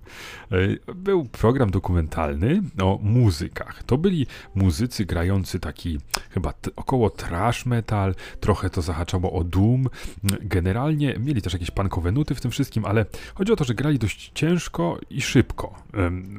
E, 0.52 0.94
był 0.94 1.24
program 1.24 1.70
dokumentalny 1.70 2.62
o 2.82 2.98
muzykach. 3.02 3.82
To 3.82 3.98
byli 3.98 4.26
muzycy 4.54 5.04
grający 5.04 5.60
taki 5.60 5.87
chyba 6.30 6.54
około 6.76 7.10
trash 7.10 7.66
metal, 7.66 8.14
trochę 8.40 8.70
to 8.70 8.82
zahaczało 8.82 9.32
o 9.32 9.44
doom. 9.44 9.88
Generalnie 10.40 11.18
mieli 11.18 11.42
też 11.42 11.52
jakieś 11.52 11.70
punkowe 11.70 12.12
nuty 12.12 12.34
w 12.34 12.40
tym 12.40 12.50
wszystkim, 12.50 12.84
ale 12.84 13.06
chodzi 13.34 13.52
o 13.52 13.56
to, 13.56 13.64
że 13.64 13.74
grali 13.74 13.98
dość 13.98 14.30
ciężko 14.34 14.98
i 15.10 15.22
szybko, 15.22 15.74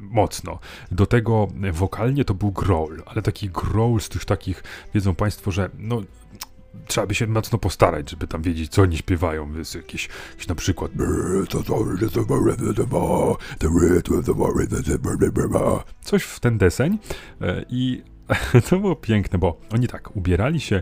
mocno. 0.02 0.60
Do 0.92 1.06
tego 1.06 1.48
wokalnie 1.74 2.26
to 2.26 2.34
był 2.34 2.52
growl, 2.52 3.02
ale 3.06 3.22
taki 3.22 3.50
growl 3.50 4.00
z 4.00 4.10
tych 4.10 4.26
takich, 4.26 4.64
wiedzą 4.94 5.16
Państwo, 5.16 5.52
że 5.52 5.70
no 5.78 6.02
trzeba 6.88 7.08
by 7.08 7.16
się 7.16 7.28
mocno 7.28 7.58
postarać, 7.58 8.10
żeby 8.10 8.28
tam 8.28 8.42
wiedzieć, 8.42 8.72
co 8.72 8.82
oni 8.82 8.98
śpiewają. 8.98 9.58
Jest 9.58 9.76
jakieś 9.76 10.10
na 10.48 10.56
przykład 10.56 10.92
coś 16.02 16.24
w 16.24 16.40
ten 16.40 16.58
deseń 16.58 16.98
e, 17.42 17.66
i 17.70 18.04
to 18.70 18.80
było 18.80 18.96
piękne, 18.96 19.40
bo 19.40 19.60
oni 19.74 19.88
tak 19.88 20.16
ubierali 20.16 20.60
się 20.60 20.82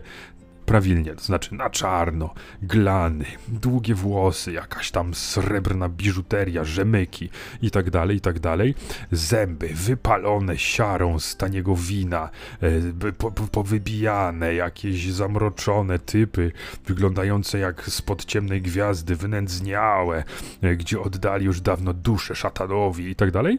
prawilnie, 0.68 1.14
to 1.14 1.24
znaczy 1.24 1.54
na 1.54 1.70
czarno, 1.70 2.34
glany, 2.62 3.24
długie 3.48 3.94
włosy, 3.94 4.52
jakaś 4.52 4.90
tam 4.90 5.14
srebrna 5.14 5.88
biżuteria, 5.88 6.64
rzemyki 6.64 7.30
i 7.62 7.70
tak 7.70 7.90
dalej, 7.90 8.16
i 8.16 8.20
tak 8.20 8.40
dalej. 8.40 8.74
Zęby 9.12 9.68
wypalone 9.68 10.58
siarą 10.58 11.18
z 11.18 11.36
taniego 11.36 11.76
wina, 11.76 12.30
e, 12.62 13.12
po, 13.12 13.30
powybijane, 13.30 14.54
jakieś 14.54 15.12
zamroczone 15.12 15.98
typy, 15.98 16.52
wyglądające 16.86 17.58
jak 17.58 17.90
spod 17.90 18.24
ciemnej 18.24 18.62
gwiazdy, 18.62 19.16
wynędzniałe, 19.16 20.24
e, 20.62 20.76
gdzie 20.76 21.00
oddali 21.00 21.44
już 21.44 21.60
dawno 21.60 21.92
duszę 21.92 22.34
szatanowi 22.34 23.10
i 23.10 23.14
tak 23.14 23.30
dalej. 23.30 23.58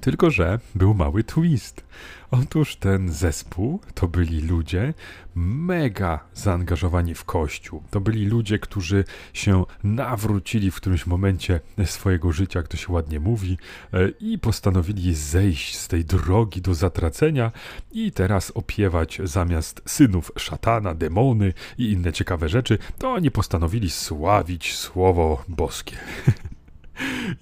Tylko, 0.00 0.30
że 0.30 0.58
był 0.74 0.94
mały 0.94 1.24
twist. 1.24 1.84
Otóż 2.30 2.76
ten 2.76 3.12
zespół 3.12 3.80
to 3.94 4.08
byli 4.08 4.40
ludzie 4.40 4.94
mega 5.34 6.20
zaangażowani 6.34 7.14
w 7.14 7.24
kościół. 7.24 7.82
To 7.90 8.00
byli 8.00 8.26
ludzie, 8.26 8.58
którzy 8.58 9.04
się 9.32 9.64
nawrócili 9.84 10.70
w 10.70 10.76
którymś 10.76 11.06
momencie 11.06 11.60
swojego 11.84 12.32
życia, 12.32 12.58
jak 12.58 12.68
to 12.68 12.76
się 12.76 12.92
ładnie 12.92 13.20
mówi, 13.20 13.58
e, 13.92 14.08
i 14.08 14.38
postanowili 14.38 15.14
zejść 15.14 15.76
z 15.76 15.88
tej 15.88 16.04
drogi 16.04 16.60
do 16.60 16.74
zatracenia 16.74 17.52
i 17.92 18.12
teraz 18.12 18.50
opiewać 18.50 19.20
zamiast 19.24 19.82
synów 19.86 20.32
szatana, 20.36 20.94
demony 20.94 21.52
i 21.78 21.92
inne 21.92 22.12
ciekawe 22.12 22.48
rzeczy, 22.48 22.78
to 22.98 23.12
oni 23.12 23.30
postanowili 23.30 23.90
sławić 23.90 24.76
słowo 24.76 25.44
boskie. 25.48 25.96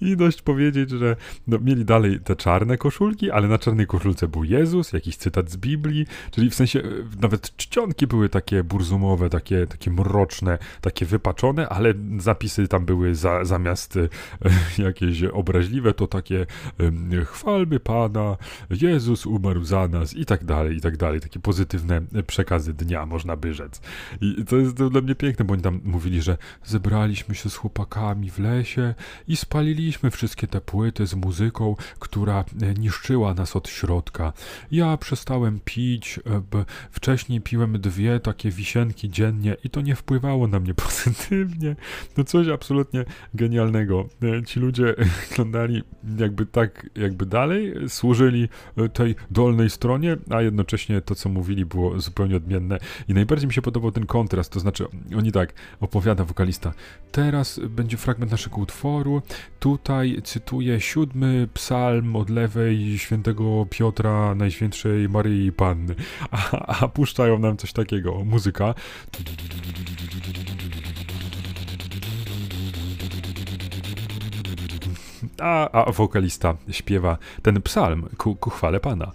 I 0.01 0.17
dość 0.17 0.41
powiedzieć, 0.41 0.89
że 0.89 1.15
no, 1.47 1.59
mieli 1.59 1.85
dalej 1.85 2.19
te 2.19 2.35
czarne 2.35 2.77
koszulki, 2.77 3.31
ale 3.31 3.47
na 3.47 3.57
czarnej 3.57 3.87
koszulce 3.87 4.27
był 4.27 4.43
Jezus, 4.43 4.93
jakiś 4.93 5.17
cytat 5.17 5.51
z 5.51 5.57
Biblii, 5.57 6.05
czyli 6.31 6.49
w 6.49 6.55
sensie 6.55 6.79
e, 6.79 6.83
nawet 7.21 7.55
czcionki 7.57 8.07
były 8.07 8.29
takie 8.29 8.63
burzumowe, 8.63 9.29
takie, 9.29 9.67
takie 9.67 9.91
mroczne, 9.91 10.57
takie 10.81 11.05
wypaczone, 11.05 11.69
ale 11.69 11.93
zapisy 12.17 12.67
tam 12.67 12.85
były 12.85 13.15
za, 13.15 13.45
zamiast 13.45 13.97
e, 13.97 14.07
jakieś 14.83 15.23
obraźliwe, 15.23 15.93
to 15.93 16.07
takie 16.07 16.45
e, 16.79 17.25
chwalby 17.25 17.79
Pana, 17.79 18.37
Jezus 18.69 19.25
umarł 19.25 19.63
za 19.63 19.87
nas 19.87 20.13
i 20.13 20.25
tak 20.25 20.45
dalej, 20.45 20.77
i 20.77 20.81
tak 20.81 20.97
dalej. 20.97 21.21
Takie 21.21 21.39
pozytywne 21.39 22.01
przekazy 22.27 22.73
dnia, 22.73 23.05
można 23.05 23.35
by 23.35 23.53
rzec. 23.53 23.81
I 24.21 24.45
to 24.45 24.57
jest 24.57 24.75
dla 24.75 25.01
mnie 25.01 25.15
piękne, 25.15 25.45
bo 25.45 25.53
oni 25.53 25.63
tam 25.63 25.81
mówili, 25.83 26.21
że 26.21 26.37
zebraliśmy 26.63 27.35
się 27.35 27.49
z 27.49 27.55
chłopakami 27.55 28.29
w 28.29 28.39
lesie 28.39 28.93
i 29.27 29.35
spalili 29.43 29.93
Wyrzuciliśmy 29.93 30.11
wszystkie 30.11 30.47
te 30.47 30.61
płyty 30.61 31.07
z 31.07 31.15
muzyką, 31.15 31.75
która 31.99 32.45
e, 32.61 32.73
niszczyła 32.73 33.33
nas 33.33 33.55
od 33.55 33.69
środka. 33.69 34.33
Ja 34.71 34.97
przestałem 34.97 35.59
pić, 35.65 36.19
e, 36.25 36.65
wcześniej 36.91 37.41
piłem 37.41 37.81
dwie 37.81 38.19
takie 38.19 38.51
wisienki 38.51 39.09
dziennie 39.09 39.55
i 39.63 39.69
to 39.69 39.81
nie 39.81 39.95
wpływało 39.95 40.47
na 40.47 40.59
mnie 40.59 40.73
pozytywnie. 40.85 41.75
No 42.17 42.23
coś 42.23 42.47
absolutnie 42.47 43.05
genialnego. 43.33 44.09
E, 44.23 44.43
Ci 44.43 44.59
ludzie 44.59 44.95
wyglądali 45.29 45.83
jakby 46.17 46.45
tak, 46.45 46.89
jakby 46.95 47.25
dalej 47.25 47.73
służyli 47.87 48.49
tej 48.93 49.15
dolnej 49.31 49.69
stronie, 49.69 50.17
a 50.29 50.41
jednocześnie 50.41 51.01
to, 51.01 51.15
co 51.15 51.29
mówili, 51.29 51.65
było 51.65 51.99
zupełnie 51.99 52.37
odmienne. 52.37 52.77
I 53.07 53.13
najbardziej 53.13 53.47
mi 53.47 53.53
się 53.53 53.61
podobał 53.61 53.91
ten 53.91 54.05
kontrast, 54.05 54.51
to 54.51 54.59
znaczy 54.59 54.85
oni 55.17 55.31
tak, 55.31 55.53
opowiada 55.79 56.25
wokalista, 56.25 56.73
teraz 57.11 57.59
będzie 57.69 57.97
fragment 57.97 58.31
naszego 58.31 58.57
utworu, 58.57 59.21
tutaj 59.59 60.21
cytuję 60.23 60.81
siódmy 60.81 61.47
psalm 61.53 62.15
od 62.15 62.29
lewej 62.29 62.99
świętego 62.99 63.65
Piotra, 63.69 64.35
Najświętszej 64.35 65.09
Maryi 65.09 65.51
Panny, 65.51 65.95
a, 66.31 66.59
a 66.81 66.87
puszczają 66.87 67.39
nam 67.39 67.57
coś 67.57 67.73
takiego, 67.73 68.23
muzyka. 68.25 68.73
A, 75.43 75.71
a 75.85 75.91
wokalista 75.91 76.55
śpiewa 76.69 77.17
ten 77.41 77.61
psalm 77.61 78.03
ku, 78.17 78.35
ku 78.35 78.49
chwale 78.49 78.79
Pana. 78.79 79.11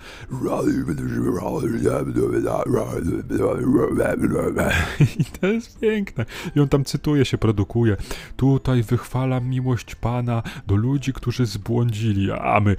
I 5.20 5.24
to 5.24 5.46
jest 5.46 5.80
piękne. 5.80 6.26
I 6.56 6.60
on 6.60 6.68
tam 6.68 6.84
cytuje 6.84 7.24
się, 7.24 7.38
produkuje. 7.38 7.96
Tutaj 8.36 8.82
wychwalam 8.82 9.48
miłość 9.48 9.94
Pana 9.94 10.42
do 10.66 10.76
ludzi, 10.76 11.12
którzy 11.12 11.46
zbłądzili, 11.46 12.32
a 12.32 12.60
my. 12.60 12.76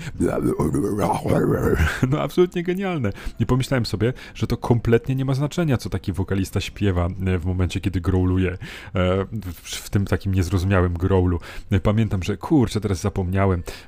No 2.12 2.22
absolutnie 2.22 2.64
genialne. 2.64 3.12
I 3.40 3.46
pomyślałem 3.46 3.86
sobie, 3.86 4.14
że 4.36 4.48
to 4.48 4.58
kompletnie 4.58 5.16
nie 5.16 5.26
ma 5.26 5.34
znaczenia, 5.34 5.78
co 5.78 5.90
taki 5.90 6.14
wokalista 6.14 6.62
śpiewa 6.62 7.08
e, 7.26 7.38
w 7.40 7.46
momencie, 7.46 7.82
kiedy 7.82 8.02
growluje. 8.02 8.52
e, 8.52 8.58
W, 9.64 9.70
w 9.70 9.90
tym 9.90 10.06
takim 10.06 10.34
niezrozumiałym 10.34 10.94
growlu. 10.94 11.40
E, 11.72 11.80
Pamiętam, 11.80 12.24
że 12.24 12.38
kurczę, 12.38 12.82
teraz 12.82 13.02
zapomniałem. 13.02 13.39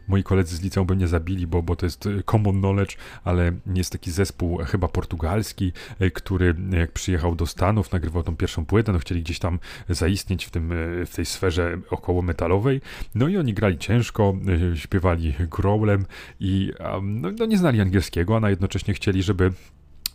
Moi 0.08 0.24
koledzy 0.24 0.56
z 0.56 0.62
liceum 0.62 0.88
by 0.88 0.96
mnie 0.96 1.08
zabili, 1.08 1.48
bo, 1.48 1.64
bo 1.64 1.76
to 1.76 1.86
jest 1.86 2.06
e, 2.06 2.24
common 2.32 2.60
knowledge, 2.60 2.98
ale 3.24 3.52
jest 3.76 3.92
taki 3.92 4.12
zespół 4.12 4.62
e, 4.62 4.66
chyba 4.66 4.88
portugalski, 4.88 5.72
e, 6.00 6.12
który 6.12 6.56
jak 6.72 6.92
przyjechał 6.92 7.36
do 7.36 7.46
Stanów, 7.46 7.92
nagrywał 7.92 8.24
tą 8.24 8.36
pierwszą 8.36 8.66
płytę, 8.66 8.94
no 8.94 9.00
chcieli 9.00 9.22
gdzieś 9.22 9.40
tam 9.40 9.60
zaistnieć 9.90 10.46
w, 10.46 10.50
tym, 10.50 10.74
w 11.06 11.16
tej 11.16 11.26
sferze 11.26 11.78
około 11.90 12.22
metalowej. 12.22 12.82
No 13.16 13.28
i 13.28 13.38
oni 13.38 13.54
grali 13.54 13.78
ciężko, 13.78 14.36
śpiewali 14.76 15.34
growlem 15.52 16.06
i 16.40 16.72
no, 17.02 17.32
no 17.40 17.46
nie 17.46 17.58
znali 17.58 17.82
angielskiego, 17.82 18.40
a 18.44 18.50
jednocześnie 18.50 18.94
chcieli, 18.94 19.24
żeby 19.24 19.52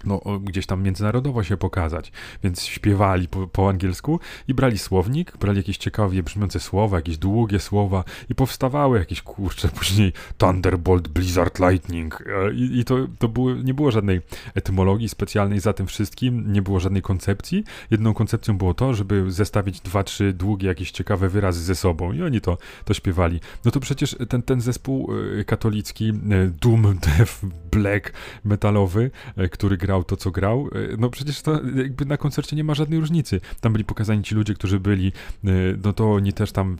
no, 0.07 0.21
gdzieś 0.43 0.67
tam 0.67 0.83
międzynarodowo 0.83 1.45
się 1.45 1.57
pokazać, 1.57 2.13
więc 2.43 2.65
śpiewali 2.65 3.29
po, 3.29 3.47
po 3.47 3.69
angielsku 3.69 4.21
i 4.49 4.55
brali 4.55 4.79
słownik, 4.79 5.37
brali 5.37 5.59
jakieś 5.59 5.77
ciekawie 5.77 6.23
brzmiące 6.23 6.61
słowa, 6.61 6.97
jakieś 6.97 7.19
długie 7.19 7.61
słowa 7.61 8.05
i 8.31 8.35
powstawały 8.35 8.99
jakieś 8.99 9.23
kurcze 9.23 9.69
później 9.69 10.13
Thunderbolt, 10.39 11.09
Blizzard, 11.09 11.59
Lightning 11.59 12.25
e, 12.27 12.53
i, 12.53 12.79
i 12.79 12.85
to, 12.85 12.97
to 13.19 13.29
było, 13.29 13.55
nie 13.55 13.75
było 13.75 13.91
żadnej 13.91 14.21
etymologii 14.55 15.09
specjalnej 15.09 15.61
za 15.61 15.73
tym 15.73 15.87
wszystkim, 15.87 16.53
nie 16.53 16.63
było 16.63 16.81
żadnej 16.81 17.03
koncepcji. 17.03 17.65
Jedną 17.91 18.15
koncepcją 18.15 18.59
było 18.59 18.75
to, 18.75 18.95
żeby 18.95 19.31
zestawić 19.31 19.81
dwa, 19.81 20.05
trzy 20.05 20.33
długie 20.33 20.69
jakieś 20.69 20.91
ciekawe 20.91 21.29
wyrazy 21.29 21.61
ze 21.61 21.75
sobą 21.75 22.13
i 22.13 22.23
oni 22.23 22.41
to, 22.41 22.59
to 22.85 22.95
śpiewali. 22.95 23.41
No 23.65 23.71
to 23.71 23.81
przecież 23.81 24.17
ten, 24.29 24.43
ten 24.43 24.61
zespół 24.61 25.13
e, 25.41 25.45
katolicki, 25.45 26.09
e, 26.09 26.13
Doom, 26.61 26.83
Death, 26.83 27.45
Black, 27.71 28.13
metalowy, 28.45 29.11
który 29.51 29.77
grał 29.77 29.96
to, 30.05 30.17
co 30.17 30.31
grał, 30.31 30.69
e, 30.93 30.97
no 30.99 31.11
przecież 31.11 31.43
to 31.43 31.61
jakby 31.77 32.05
na 32.05 32.17
koncercie 32.17 32.57
nie 32.57 32.65
ma 32.65 32.75
żadnej 32.75 33.01
różnicy. 33.01 33.41
Tam 33.61 33.73
byli 33.73 33.85
pokazani 33.85 34.23
ci 34.23 34.35
ludzie, 34.35 34.55
którzy 34.55 34.81
byli, 34.81 35.13
e, 35.45 35.51
no 35.85 35.93
to 35.93 36.13
oni 36.13 36.33
też 36.33 36.53
tam 36.53 36.77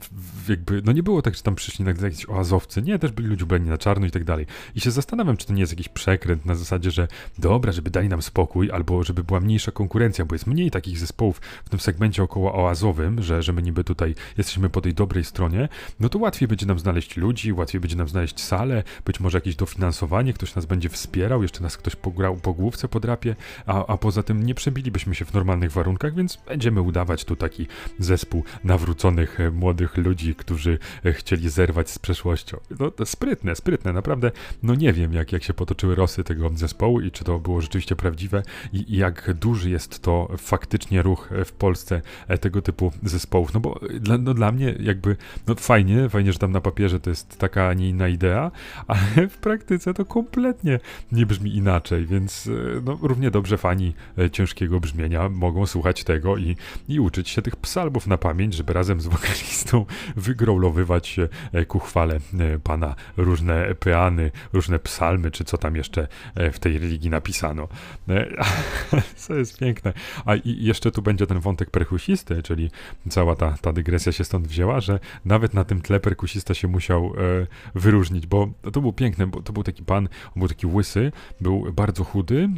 jakby, 0.49 0.81
no 0.85 0.91
nie 0.91 1.03
było 1.03 1.21
tak, 1.21 1.35
że 1.35 1.41
tam 1.41 1.55
przyszli 1.55 1.85
na 1.85 1.91
jakieś 1.91 2.29
oazowcy, 2.29 2.81
nie, 2.81 2.99
też 2.99 3.11
byli 3.11 3.27
ludzie 3.27 3.43
ubrani 3.43 3.69
na 3.69 3.77
czarno 3.77 4.05
i 4.05 4.11
tak 4.11 4.23
dalej. 4.23 4.45
I 4.75 4.81
się 4.81 4.91
zastanawiam, 4.91 5.37
czy 5.37 5.47
to 5.47 5.53
nie 5.53 5.59
jest 5.59 5.73
jakiś 5.73 5.89
przekręt 5.89 6.45
na 6.45 6.55
zasadzie, 6.55 6.91
że 6.91 7.07
dobra, 7.37 7.71
żeby 7.71 7.89
dali 7.89 8.09
nam 8.09 8.21
spokój, 8.21 8.71
albo 8.71 9.03
żeby 9.03 9.23
była 9.23 9.39
mniejsza 9.39 9.71
konkurencja, 9.71 10.25
bo 10.25 10.35
jest 10.35 10.47
mniej 10.47 10.71
takich 10.71 10.99
zespołów 10.99 11.41
w 11.65 11.69
tym 11.69 11.79
segmencie 11.79 12.23
około 12.23 12.65
oazowym, 12.65 13.23
że, 13.23 13.43
że 13.43 13.53
my 13.53 13.61
niby 13.61 13.83
tutaj 13.83 14.15
jesteśmy 14.37 14.69
po 14.69 14.81
tej 14.81 14.93
dobrej 14.93 15.23
stronie, 15.23 15.69
no 15.99 16.09
to 16.09 16.19
łatwiej 16.19 16.47
będzie 16.47 16.65
nam 16.65 16.79
znaleźć 16.79 17.17
ludzi, 17.17 17.53
łatwiej 17.53 17.81
będzie 17.81 17.95
nam 17.95 18.07
znaleźć 18.07 18.41
salę, 18.41 18.83
być 19.05 19.19
może 19.19 19.37
jakieś 19.37 19.55
dofinansowanie, 19.55 20.33
ktoś 20.33 20.55
nas 20.55 20.65
będzie 20.65 20.89
wspierał, 20.89 21.41
jeszcze 21.41 21.63
nas 21.63 21.77
ktoś 21.77 21.95
pograł 21.95 22.35
po 22.35 22.53
główce 22.53 22.87
podrapie, 22.97 23.35
a, 23.65 23.85
a 23.85 23.97
poza 23.97 24.23
tym 24.23 24.43
nie 24.43 24.55
przebilibyśmy 24.55 25.15
się 25.15 25.25
w 25.25 25.33
normalnych 25.33 25.71
warunkach, 25.71 26.15
więc 26.15 26.37
będziemy 26.47 26.81
udawać 26.81 27.25
tu 27.25 27.35
taki 27.35 27.67
zespół 27.99 28.43
nawróconych 28.63 29.39
e, 29.39 29.51
młodych 29.51 29.97
ludzi, 29.97 30.35
którzy 30.35 30.79
e, 31.05 31.13
chcieli 31.13 31.49
zerwać 31.49 31.89
z 31.89 31.99
przeszłością. 31.99 32.57
No 32.79 32.91
to 32.91 33.05
sprytne, 33.05 33.55
sprytne, 33.55 33.93
naprawdę. 33.93 34.31
No 34.63 34.75
nie 34.75 34.93
wiem, 34.93 35.13
jak, 35.13 35.31
jak 35.31 35.43
się 35.43 35.53
potoczyły 35.53 35.95
losy 35.95 36.23
tego 36.23 36.49
zespołu 36.55 37.01
i 37.01 37.11
czy 37.11 37.23
to 37.23 37.39
było 37.39 37.61
rzeczywiście 37.61 37.95
prawdziwe 37.95 38.43
i, 38.73 38.93
i 38.93 38.97
jak 38.97 39.33
duży 39.33 39.69
jest 39.69 40.01
to 40.01 40.27
faktycznie 40.37 41.01
ruch 41.01 41.29
e, 41.31 41.45
w 41.45 41.51
Polsce 41.51 42.01
tego 42.41 42.61
typu 42.61 42.91
zespołów. 43.03 43.53
No 43.53 43.59
bo 43.59 43.79
dla, 43.99 44.17
no 44.17 44.33
dla 44.33 44.51
mnie 44.51 44.75
jakby, 44.79 45.15
no 45.47 45.55
fajnie, 45.55 46.09
fajnie, 46.09 46.33
że 46.33 46.39
tam 46.39 46.51
na 46.51 46.61
papierze 46.61 46.99
to 46.99 47.09
jest 47.09 47.37
taka, 47.37 47.67
a 47.67 47.73
nie 47.73 47.89
inna 47.89 48.07
idea, 48.07 48.51
ale 48.87 49.27
w 49.27 49.37
praktyce 49.37 49.93
to 49.93 50.05
kompletnie 50.05 50.79
nie 51.11 51.25
brzmi 51.25 51.55
inaczej, 51.55 52.05
więc 52.05 52.49
no, 52.87 52.97
równie 53.01 53.31
dobrze 53.31 53.57
fani 53.57 53.93
e, 54.17 54.29
ciężkiego 54.29 54.79
brzmienia 54.79 55.29
mogą 55.29 55.65
słuchać 55.65 56.03
tego 56.03 56.37
i, 56.37 56.55
i 56.87 56.99
uczyć 56.99 57.29
się 57.29 57.41
tych 57.41 57.55
psalmów 57.55 58.07
na 58.07 58.17
pamięć, 58.17 58.53
żeby 58.53 58.73
razem 58.73 59.01
z 59.01 59.07
wokalistą 59.07 59.85
wygrowlowywać 60.15 61.19
e, 61.53 61.65
ku 61.65 61.79
chwale 61.79 62.15
e, 62.15 62.59
Pana 62.59 62.95
różne 63.17 63.75
peany, 63.75 64.31
różne 64.53 64.79
psalmy, 64.79 65.31
czy 65.31 65.43
co 65.43 65.57
tam 65.57 65.75
jeszcze 65.75 66.07
w 66.53 66.59
tej 66.59 66.79
religii 66.79 67.09
napisano. 67.09 67.67
Co 69.15 69.35
jest 69.35 69.59
piękne. 69.59 69.93
A 70.25 70.35
i 70.35 70.63
jeszcze 70.63 70.91
tu 70.91 71.01
będzie 71.01 71.27
ten 71.27 71.39
wątek 71.39 71.69
perkusisty, 71.69 72.43
czyli 72.43 72.71
cała 73.09 73.35
ta, 73.35 73.57
ta 73.61 73.73
dygresja 73.73 74.11
się 74.11 74.23
stąd 74.23 74.47
wzięła, 74.47 74.79
że 74.79 74.99
nawet 75.25 75.53
na 75.53 75.63
tym 75.63 75.81
tle 75.81 75.99
perkusista 75.99 76.53
się 76.53 76.67
musiał 76.67 77.13
wyróżnić, 77.75 78.27
bo 78.27 78.49
to 78.73 78.81
było 78.81 78.93
piękne, 78.93 79.27
bo 79.27 79.41
to 79.41 79.53
był 79.53 79.63
taki 79.63 79.83
pan, 79.83 80.09
on 80.25 80.33
był 80.35 80.47
taki 80.47 80.67
łysy, 80.67 81.11
był 81.41 81.73
bardzo 81.73 82.03
chudy 82.03 82.49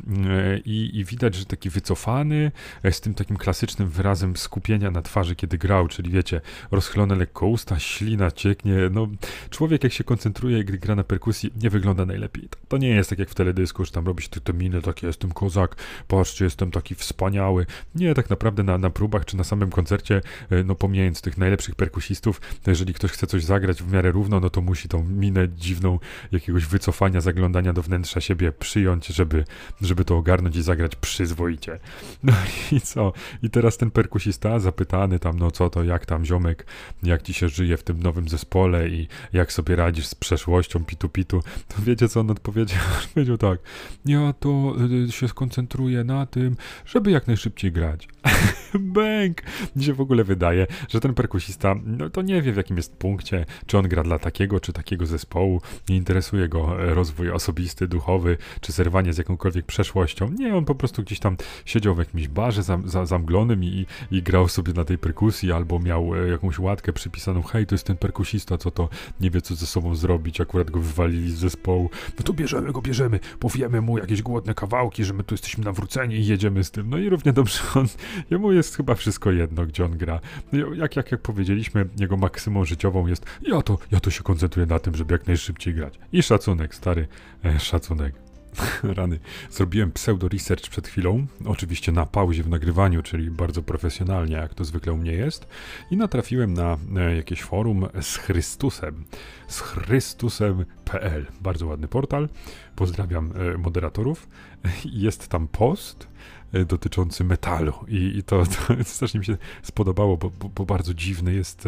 i, 0.66 0.92
i 0.94 1.06
widać, 1.06 1.36
że 1.36 1.46
taki 1.46 1.70
wycofany, 1.70 2.52
e, 2.84 2.92
z 2.92 3.02
tym 3.02 3.14
takim 3.14 3.38
klasycznym 3.38 3.90
wyrazem 3.90 4.38
skupienia 4.38 4.92
na 4.92 5.02
twarzy, 5.02 5.36
kiedy 5.36 5.58
grał, 5.58 5.88
czyli 5.88 6.12
wiecie, 6.12 6.42
rozchylone 6.72 7.16
lekko 7.16 7.48
usta, 7.48 7.80
ślina 7.80 8.32
cieknie, 8.32 8.76
no 8.92 9.08
człowiek 9.50 9.84
jak 9.84 9.94
się 9.94 10.04
koncentruje, 10.04 10.64
gdy 10.64 10.78
gra 10.78 10.96
na 10.96 11.04
perkusji, 11.04 11.54
nie 11.62 11.70
wygląda 11.70 12.06
najlepiej. 12.06 12.50
To, 12.68 12.78
nie 12.78 12.90
jest 12.90 13.10
tak 13.10 13.20
jak 13.20 13.30
w 13.30 13.36
teledysku, 13.36 13.86
że 13.86 13.92
tam 13.92 14.06
robisz 14.06 14.28
te, 14.28 14.42
te 14.42 14.54
miny, 14.54 14.82
takie 14.82 15.08
jestem 15.08 15.32
kozak, 15.32 15.76
patrzcie, 16.08 16.46
jestem 16.46 16.72
taki 16.72 16.96
wspaniały. 16.96 17.66
Nie, 17.96 18.14
tak 18.14 18.30
naprawdę 18.30 18.64
na, 18.64 18.78
na 18.78 18.90
próbach 18.90 19.26
czy 19.26 19.38
na 19.38 19.44
samym 19.44 19.70
koncercie, 19.70 20.22
e, 20.50 20.64
no 20.64 20.76
pomijając 20.76 21.22
tych 21.22 21.38
najlepszych 21.38 21.76
perkusistów, 21.76 22.42
jeżeli 22.68 22.94
ktoś 22.94 23.12
chce 23.12 23.28
coś 23.28 23.44
zagrać 23.44 23.84
w 23.84 23.92
miarę 23.92 24.12
równo, 24.12 24.40
no 24.40 24.50
to 24.50 24.62
musi 24.62 24.90
tą 24.90 25.04
minę 25.04 25.50
dziwną 25.50 26.00
jakiegoś 26.32 26.66
wycofania, 26.66 27.22
zaglądania 27.22 27.74
do 27.74 27.82
wnętrza 27.82 28.22
siebie 28.22 28.52
przyjąć, 28.52 29.08
żeby, 29.08 29.46
żeby 29.82 30.06
to 30.10 30.18
ogarnąć 30.18 30.56
i 30.56 30.62
zagrać 30.62 30.96
przyzwoicie. 30.96 31.80
No 32.24 32.34
i 32.72 32.82
co? 32.82 33.14
I 33.44 33.50
teraz 33.50 33.78
ten 33.78 33.92
perkusista 33.92 34.60
zapytany 34.60 35.20
tam, 35.20 35.40
no 35.40 35.52
co 35.52 35.70
to, 35.70 35.84
jak 35.84 36.06
tam 36.06 36.26
ziomek, 36.26 36.66
jak 37.04 37.22
ci 37.22 37.34
się 37.34 37.50
żyje 37.50 37.78
w 37.78 37.84
tym 37.84 38.04
nowym 38.04 38.30
zespole 38.30 38.90
i 38.90 39.08
jak 39.34 39.54
sobie 39.54 39.76
radzisz 39.76 40.08
z 40.08 40.16
przeszłością 40.16 40.86
pitu 40.86 41.10
pitu, 41.10 41.42
to 41.68 41.76
wiecie 41.80 42.10
co 42.10 42.20
on 42.20 42.32
odpowiedział? 42.32 42.80
Powiedział 43.14 43.38
tak, 43.38 43.60
ja 44.06 44.34
to 44.34 44.76
y, 45.08 45.12
się 45.12 45.28
skoncentruję 45.28 46.04
na 46.04 46.26
tym, 46.26 46.58
żeby 46.86 47.12
jak 47.12 47.28
najszybciej 47.28 47.72
grać. 47.72 48.08
Bęk! 48.80 49.42
Mi 49.76 49.84
się 49.84 49.94
w 49.94 50.02
ogóle 50.02 50.24
wydaje, 50.24 50.68
że 50.90 51.00
ten 51.00 51.14
perkusista, 51.14 51.76
no 51.86 52.10
to 52.10 52.22
nie 52.22 52.42
wie 52.42 52.54
w 52.54 52.58
jakim 52.58 52.78
jest 52.78 52.96
punkcie, 52.98 53.46
czy 53.66 53.78
on 53.78 53.88
gra 53.88 54.04
dla 54.04 54.20
takiego, 54.20 54.60
czy 54.60 54.74
takiego 54.74 55.06
zespołu, 55.06 55.62
nie 55.90 55.96
interesuje 55.96 56.50
go 56.50 56.84
e, 56.84 56.94
rozwój 56.94 57.32
osobisty, 57.32 57.88
duchowy, 57.88 58.38
czy 58.62 58.72
zerwanie 58.72 59.14
z 59.14 59.18
jakąkolwiek 59.18 59.66
przeszłością, 59.66 59.99
przeszłością. 60.06 60.30
Nie, 60.40 60.56
on 60.56 60.66
po 60.66 60.76
prostu 60.76 61.04
gdzieś 61.04 61.20
tam 61.20 61.38
siedział 61.66 61.96
w 61.96 61.98
jakimś 61.98 62.28
barze 62.28 62.64
zam, 62.64 62.90
za, 62.90 63.06
zamglonym 63.06 63.64
i, 63.64 63.86
i 64.12 64.22
grał 64.22 64.48
sobie 64.48 64.74
na 64.74 64.86
tej 64.86 64.98
perkusji, 64.98 65.52
albo 65.52 65.80
miał 65.80 66.16
e, 66.16 66.28
jakąś 66.28 66.60
łatkę 66.60 66.94
przypisaną, 66.94 67.42
hej, 67.42 67.66
to 67.66 67.76
jest 67.76 67.86
ten 67.86 67.98
perkusista, 67.98 68.58
co 68.58 68.72
to 68.72 68.90
nie 69.22 69.30
wie, 69.30 69.42
co 69.42 69.56
ze 69.56 69.66
sobą 69.66 69.96
zrobić, 69.96 70.42
akurat 70.42 70.72
go 70.72 70.80
wywalili 70.80 71.32
z 71.32 71.36
zespołu. 71.36 71.90
No 72.18 72.24
to 72.24 72.34
bierzemy 72.34 72.72
go, 72.72 72.82
bierzemy, 72.82 73.20
powiemy 73.40 73.82
mu 73.82 73.98
jakieś 73.98 74.22
głodne 74.22 74.54
kawałki, 74.54 75.04
że 75.04 75.14
my 75.14 75.24
tu 75.24 75.34
jesteśmy 75.34 75.64
nawróceni 75.64 76.16
i 76.16 76.28
jedziemy 76.28 76.64
z 76.64 76.72
tym. 76.72 76.90
No 76.90 76.98
i 76.98 77.10
równie 77.10 77.34
dobrze 77.34 77.60
on, 77.76 77.88
jemu 78.30 78.52
jest 78.52 78.76
chyba 78.76 78.96
wszystko 78.96 79.32
jedno, 79.32 79.66
gdzie 79.66 79.86
on 79.86 79.98
gra. 79.98 80.20
No, 80.52 80.74
jak, 80.74 80.96
jak, 80.96 81.12
jak 81.12 81.22
powiedzieliśmy, 81.22 81.90
jego 82.00 82.18
maksymą 82.18 82.66
życiową 82.66 83.08
jest, 83.08 83.26
ja 83.42 83.62
to, 83.62 83.78
ja 83.92 84.00
to 84.00 84.10
się 84.10 84.24
koncentruję 84.24 84.66
na 84.66 84.80
tym, 84.80 84.96
żeby 84.96 85.14
jak 85.14 85.28
najszybciej 85.28 85.74
grać. 85.74 86.00
I 86.12 86.24
szacunek, 86.24 86.76
stary, 86.76 87.08
e, 87.46 87.60
szacunek. 87.60 88.29
Rany. 88.84 89.20
Zrobiłem 89.50 89.92
pseudo-research 89.92 90.70
przed 90.70 90.88
chwilą, 90.88 91.28
oczywiście 91.46 91.92
na 91.92 92.06
pauzie 92.06 92.44
w 92.44 92.50
nagrywaniu, 92.50 93.04
czyli 93.04 93.32
bardzo 93.32 93.62
profesjonalnie, 93.62 94.36
jak 94.36 94.54
to 94.54 94.66
zwykle 94.66 94.94
u 94.94 94.98
mnie 94.98 95.12
jest, 95.12 95.48
i 95.92 95.98
natrafiłem 95.98 96.54
na 96.54 96.78
e, 96.96 97.16
jakieś 97.16 97.44
forum 97.44 97.88
z 98.02 98.18
Chrystusem. 98.18 99.04
Z 99.48 99.60
Chrystusem.pl. 99.62 101.26
Bardzo 101.42 101.68
ładny 101.68 101.88
portal. 101.88 102.30
Pozdrawiam 102.76 103.34
e, 103.36 103.58
moderatorów. 103.58 104.28
Jest 104.86 105.28
tam 105.28 105.48
post 105.48 106.08
e, 106.54 106.66
dotyczący 106.66 107.24
metalu 107.24 107.74
i, 107.88 108.18
i 108.18 108.24
to, 108.24 108.44
to 108.46 108.84
strasznie 108.84 109.20
mi 109.20 109.26
się 109.26 109.38
spodobało, 109.64 110.18
bo, 110.18 110.30
bo, 110.30 110.50
bo 110.50 110.66
bardzo 110.66 110.94
dziwny 110.94 111.34
jest. 111.34 111.68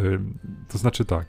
To 0.70 0.78
znaczy 0.78 1.06
tak, 1.06 1.26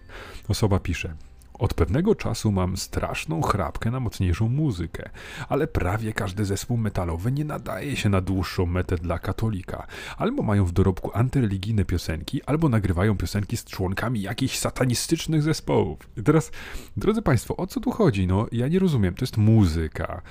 osoba 0.49 0.79
pisze. 0.79 1.15
Od 1.63 1.75
pewnego 1.75 2.15
czasu 2.15 2.53
mam 2.53 2.77
straszną 2.77 3.43
chrapkę 3.43 3.91
na 3.91 4.01
mocniejszą 4.01 4.49
muzykę, 4.49 5.11
ale 5.49 5.67
prawie 5.67 6.13
każdy 6.13 6.45
zespół 6.45 6.77
metalowy 6.77 7.33
nie 7.33 7.45
nadaje 7.45 7.97
się 7.97 8.09
na 8.09 8.21
dłuższą 8.21 8.67
metę 8.67 8.97
dla 8.97 9.19
katolika. 9.19 9.87
Albo 10.17 10.43
mają 10.43 10.65
w 10.65 10.73
dorobku 10.73 11.11
antyreligijne 11.15 11.85
piosenki, 11.85 12.43
albo 12.43 12.69
nagrywają 12.69 13.17
piosenki 13.17 13.57
z 13.57 13.65
członkami 13.65 14.23
jakichś 14.23 14.59
satanistycznych 14.59 15.43
zespołów. 15.43 15.99
I 16.17 16.23
teraz, 16.23 16.51
drodzy 16.97 17.23
Państwo, 17.23 17.57
o 17.57 17.67
co 17.67 17.81
tu 17.81 17.91
chodzi? 17.91 18.27
No, 18.27 18.47
ja 18.53 18.69
nie 18.69 18.79
rozumiem, 18.79 19.15
to 19.15 19.23
jest 19.23 19.37
muzyka. 19.37 20.23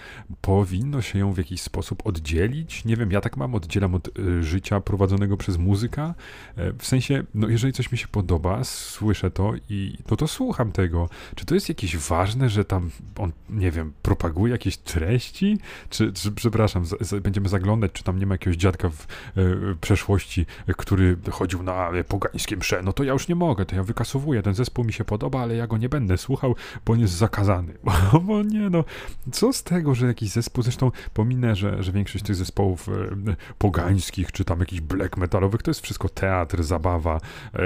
Powinno 0.41 1.01
się 1.01 1.19
ją 1.19 1.33
w 1.33 1.37
jakiś 1.37 1.61
sposób 1.61 2.07
oddzielić? 2.07 2.85
Nie 2.85 2.95
wiem, 2.95 3.11
ja 3.11 3.21
tak 3.21 3.37
mam, 3.37 3.55
oddzielam 3.55 3.95
od 3.95 4.19
y, 4.19 4.43
życia 4.43 4.81
prowadzonego 4.81 5.37
przez 5.37 5.57
muzyka. 5.57 6.13
E, 6.55 6.73
w 6.73 6.85
sensie, 6.85 7.23
no, 7.33 7.47
jeżeli 7.47 7.73
coś 7.73 7.91
mi 7.91 7.97
się 7.97 8.07
podoba, 8.07 8.63
słyszę 8.63 9.31
to 9.31 9.53
i 9.69 9.97
to 10.05 10.17
to 10.17 10.27
słucham 10.27 10.71
tego. 10.71 11.09
Czy 11.35 11.45
to 11.45 11.55
jest 11.55 11.69
jakieś 11.69 11.97
ważne, 11.97 12.49
że 12.49 12.65
tam 12.65 12.89
on, 13.17 13.31
nie 13.49 13.71
wiem, 13.71 13.93
propaguje 14.01 14.51
jakieś 14.51 14.77
treści? 14.77 15.57
Czy, 15.89 16.13
czy 16.13 16.31
przepraszam, 16.31 16.85
z, 16.85 17.07
z, 17.07 17.23
będziemy 17.23 17.49
zaglądać, 17.49 17.91
czy 17.91 18.03
tam 18.03 18.19
nie 18.19 18.25
ma 18.25 18.33
jakiegoś 18.33 18.57
dziadka 18.57 18.89
w 18.89 19.07
e, 19.37 19.41
przeszłości, 19.81 20.45
który 20.77 21.17
chodził 21.31 21.63
na 21.63 21.89
e, 21.89 22.03
pogańskie 22.03 22.57
msze? 22.57 22.81
No 22.83 22.93
to 22.93 23.03
ja 23.03 23.13
już 23.13 23.27
nie 23.27 23.35
mogę, 23.35 23.65
to 23.65 23.75
ja 23.75 23.83
wykasowuję. 23.83 24.41
Ten 24.41 24.53
zespół 24.53 24.85
mi 24.85 24.93
się 24.93 25.03
podoba, 25.05 25.41
ale 25.41 25.55
ja 25.55 25.67
go 25.67 25.77
nie 25.77 25.89
będę 25.89 26.17
słuchał, 26.17 26.55
bo 26.85 26.93
on 26.93 26.99
jest 26.99 27.13
zakazany. 27.13 27.73
Bo, 28.23 28.43
nie, 28.43 28.69
no, 28.69 28.83
co 29.31 29.53
z 29.53 29.63
tego, 29.63 29.95
że 29.95 30.07
jakiś 30.07 30.29
zespół, 30.29 30.63
zresztą 30.63 30.91
pominę, 31.13 31.55
że, 31.55 31.83
że 31.83 31.91
większość 31.91 32.25
tych 32.25 32.35
zespołów 32.35 32.89
e, 32.89 33.35
pogańskich, 33.57 34.31
czy 34.31 34.45
tam 34.45 34.59
jakichś 34.59 34.81
black 34.81 35.17
metalowych, 35.17 35.63
to 35.63 35.71
jest 35.71 35.81
wszystko 35.81 36.09
teatr, 36.09 36.63
zabawa, 36.63 37.19
e, 37.53 37.59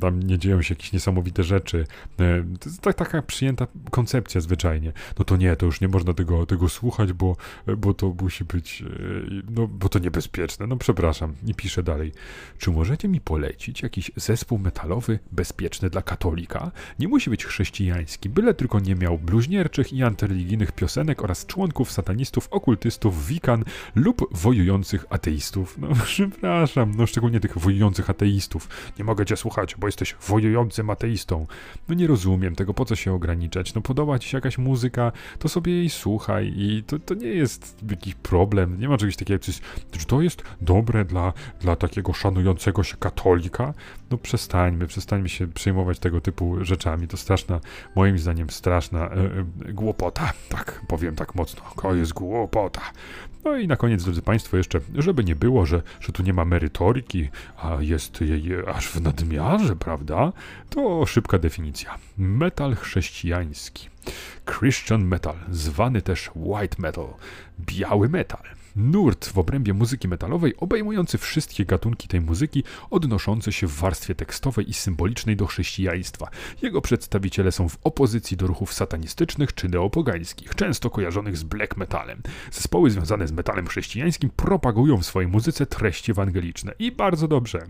tam 0.00 0.22
nie 0.22 0.38
dzieją 0.38 0.62
się 0.62 0.74
jakieś 0.74 0.92
niesamowite 0.92 1.44
rzeczy. 1.44 1.86
E, 2.20 2.44
tak, 2.80 2.94
taka 3.04 3.22
przyjęta 3.22 3.66
koncepcja 3.90 4.40
zwyczajnie. 4.40 4.92
No 5.18 5.24
to 5.24 5.36
nie, 5.36 5.56
to 5.56 5.66
już 5.66 5.80
nie 5.80 5.88
można 5.88 6.14
tego, 6.14 6.46
tego 6.46 6.68
słuchać, 6.68 7.12
bo, 7.12 7.36
bo 7.76 7.94
to 7.94 8.14
musi 8.20 8.44
być, 8.44 8.82
e, 8.82 9.42
no 9.50 9.66
bo 9.68 9.88
to 9.88 9.98
niebezpieczne. 9.98 10.66
No 10.66 10.76
przepraszam. 10.76 11.34
I 11.46 11.54
piszę 11.54 11.82
dalej. 11.82 12.12
Czy 12.58 12.70
możecie 12.70 13.08
mi 13.08 13.20
polecić 13.20 13.82
jakiś 13.82 14.10
zespół 14.16 14.58
metalowy 14.58 15.18
bezpieczny 15.32 15.90
dla 15.90 16.02
katolika? 16.02 16.70
Nie 16.98 17.08
musi 17.08 17.30
być 17.30 17.44
chrześcijański, 17.44 18.28
byle 18.28 18.54
tylko 18.54 18.80
nie 18.80 18.94
miał 18.94 19.18
bluźnierczych 19.18 19.92
i 19.92 20.02
antyreligijnych 20.02 20.72
piosenek 20.72 21.22
oraz 21.22 21.46
członków 21.46 21.92
satanistów, 21.92 22.48
okultystów, 22.50 23.26
wikan 23.26 23.64
lub 23.94 24.28
wojujących 24.30 25.04
ateistów. 25.10 25.78
No 25.78 25.88
przepraszam, 26.04 26.94
no 26.96 27.06
szczególnie 27.06 27.40
tych 27.40 27.58
wojujących 27.58 28.10
ateistów. 28.10 28.68
Nie 28.98 29.04
mogę 29.04 29.26
cię 29.26 29.36
słuchać, 29.36 29.76
bo 29.76 29.88
jesteś 29.88 30.16
wojującym 30.28 30.90
ateistą. 30.90 31.46
No 31.88 31.94
nie 31.94 32.06
rozumiem 32.06 32.54
tego, 32.54 32.74
po 32.82 32.86
co 32.86 32.96
się 32.96 33.12
ograniczać? 33.12 33.74
No 33.74 33.80
podoba 33.80 34.18
ci 34.18 34.28
się 34.28 34.36
jakaś 34.36 34.58
muzyka, 34.58 35.12
to 35.38 35.48
sobie 35.48 35.72
jej 35.72 35.90
słuchaj 35.90 36.52
i 36.56 36.82
to, 36.86 36.98
to 36.98 37.14
nie 37.14 37.28
jest 37.28 37.76
jakiś 37.90 38.14
problem, 38.14 38.80
nie 38.80 38.88
ma 38.88 38.98
czegoś 38.98 39.16
takiego, 39.16 39.38
coś, 39.38 39.60
czy 39.90 40.06
to 40.06 40.22
jest 40.22 40.42
dobre 40.60 41.04
dla, 41.04 41.32
dla 41.60 41.76
takiego 41.76 42.12
szanującego 42.12 42.82
się 42.82 42.96
katolika? 42.96 43.74
No 44.10 44.18
przestańmy, 44.18 44.86
przestańmy 44.86 45.28
się 45.28 45.46
przejmować 45.46 45.98
tego 45.98 46.20
typu 46.20 46.64
rzeczami, 46.64 47.08
to 47.08 47.16
straszna, 47.16 47.60
moim 47.96 48.18
zdaniem 48.18 48.50
straszna 48.50 49.00
e, 49.00 49.14
e, 49.68 49.72
głupota, 49.72 50.32
tak 50.48 50.82
powiem 50.88 51.16
tak 51.16 51.34
mocno, 51.34 51.62
to 51.82 51.94
jest 51.94 52.12
głupota. 52.12 52.82
No 53.44 53.56
i 53.56 53.68
na 53.68 53.76
koniec, 53.76 54.04
drodzy 54.04 54.22
Państwo, 54.22 54.56
jeszcze, 54.56 54.80
żeby 54.94 55.24
nie 55.24 55.36
było, 55.36 55.66
że, 55.66 55.82
że 56.00 56.12
tu 56.12 56.22
nie 56.22 56.32
ma 56.32 56.44
merytoryki, 56.44 57.28
a 57.56 57.76
jest 57.80 58.20
jej 58.20 58.42
aż 58.66 58.88
w 58.88 59.00
nadmiarze, 59.00 59.76
prawda? 59.76 60.32
To 60.70 61.06
szybka 61.06 61.38
definicja. 61.38 61.98
Metal 62.18 62.71
chrześcijański. 62.76 63.88
Christian 64.46 65.04
metal, 65.04 65.36
zwany 65.50 66.02
też 66.02 66.30
white 66.34 66.76
metal, 66.78 67.06
biały 67.60 68.08
metal. 68.08 68.42
Nurt 68.76 69.28
w 69.28 69.38
obrębie 69.38 69.74
muzyki 69.74 70.08
metalowej 70.08 70.56
obejmujący 70.56 71.18
wszystkie 71.18 71.64
gatunki 71.64 72.08
tej 72.08 72.20
muzyki 72.20 72.64
odnoszące 72.90 73.52
się 73.52 73.66
w 73.66 73.76
warstwie 73.76 74.14
tekstowej 74.14 74.70
i 74.70 74.74
symbolicznej 74.74 75.36
do 75.36 75.46
chrześcijaństwa. 75.46 76.28
Jego 76.62 76.80
przedstawiciele 76.80 77.52
są 77.52 77.68
w 77.68 77.78
opozycji 77.84 78.36
do 78.36 78.46
ruchów 78.46 78.72
satanistycznych 78.72 79.54
czy 79.54 79.68
neopogańskich, 79.68 80.54
często 80.54 80.90
kojarzonych 80.90 81.36
z 81.36 81.42
black 81.42 81.76
metalem. 81.76 82.22
Zespoły 82.52 82.90
związane 82.90 83.28
z 83.28 83.32
metalem 83.32 83.66
chrześcijańskim 83.66 84.30
propagują 84.30 84.96
w 84.96 85.06
swojej 85.06 85.30
muzyce 85.30 85.66
treści 85.66 86.10
ewangeliczne 86.10 86.72
i 86.78 86.92
bardzo 86.92 87.28
dobrze 87.28 87.66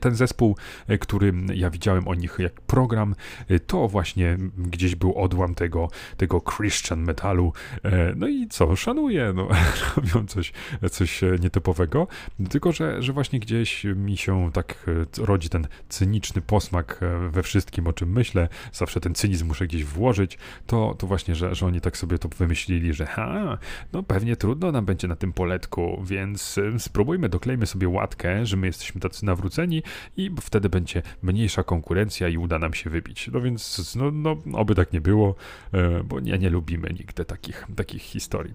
ten 0.00 0.14
zespół, 0.14 0.56
e, 0.88 0.98
który 0.98 1.32
ja 1.54 1.70
widziałem 1.70 2.08
o 2.08 2.14
nich 2.14 2.36
jak 2.38 2.60
program, 2.60 3.14
e, 3.48 3.60
to 3.60 3.88
właśnie 3.88 4.36
gdzieś 4.58 4.94
był 4.94 5.14
odłam 5.18 5.54
tego, 5.54 5.88
tego 6.16 6.40
Christian 6.40 7.02
metalu. 7.02 7.52
E, 7.82 8.12
no 8.16 8.28
i 8.28 8.48
co, 8.48 8.76
szanuję, 8.76 9.32
no, 9.34 9.48
robią 9.96 10.26
coś, 10.26 10.52
coś 10.90 11.20
nietypowego, 11.40 12.06
tylko 12.50 12.72
że, 12.72 13.02
że 13.02 13.12
właśnie 13.12 13.40
gdzieś 13.40 13.84
mi 13.84 14.16
się 14.16 14.50
tak 14.52 14.86
rodzi 15.18 15.48
ten 15.48 15.66
cyniczny 15.88 16.42
posmak 16.42 17.00
we 17.30 17.42
wszystkim, 17.42 17.86
o 17.86 17.92
czym 17.92 18.12
myślę, 18.12 18.48
zawsze 18.72 19.00
ten 19.00 19.14
cynizm 19.14 19.46
muszę 19.46 19.66
gdzieś 19.66 19.84
włożyć, 19.84 20.38
to, 20.66 20.94
to 20.98 21.06
właśnie, 21.06 21.34
że, 21.34 21.54
że 21.54 21.66
oni 21.66 21.80
tak 21.80 21.96
sobie 21.96 22.18
to 22.18 22.28
wymyślili, 22.28 22.92
że 22.92 23.06
ha, 23.06 23.58
no 23.92 24.02
pewnie 24.02 24.36
trudno 24.36 24.72
nam 24.72 24.84
będzie 24.84 25.08
na 25.08 25.16
tym 25.16 25.32
poletku, 25.32 26.02
więc 26.06 26.60
spróbujmy, 26.78 27.28
doklejmy 27.28 27.66
sobie 27.66 27.88
łatkę, 27.88 28.46
że 28.46 28.56
my 28.56 28.66
jesteśmy 28.66 29.00
tacy 29.00 29.26
nawróceni, 29.26 29.71
i 30.16 30.30
wtedy 30.40 30.68
będzie 30.68 31.02
mniejsza 31.22 31.62
konkurencja 31.62 32.28
i 32.28 32.36
uda 32.36 32.58
nam 32.58 32.74
się 32.74 32.90
wybić. 32.90 33.30
No 33.32 33.40
więc, 33.40 33.94
no, 33.96 34.10
no 34.10 34.36
oby 34.52 34.74
tak 34.74 34.92
nie 34.92 35.00
było, 35.00 35.34
e, 35.72 36.04
bo 36.04 36.20
nie, 36.20 36.38
nie 36.38 36.50
lubimy 36.50 36.88
nigdy 36.88 37.24
takich, 37.24 37.66
takich 37.76 38.02
historii. 38.02 38.54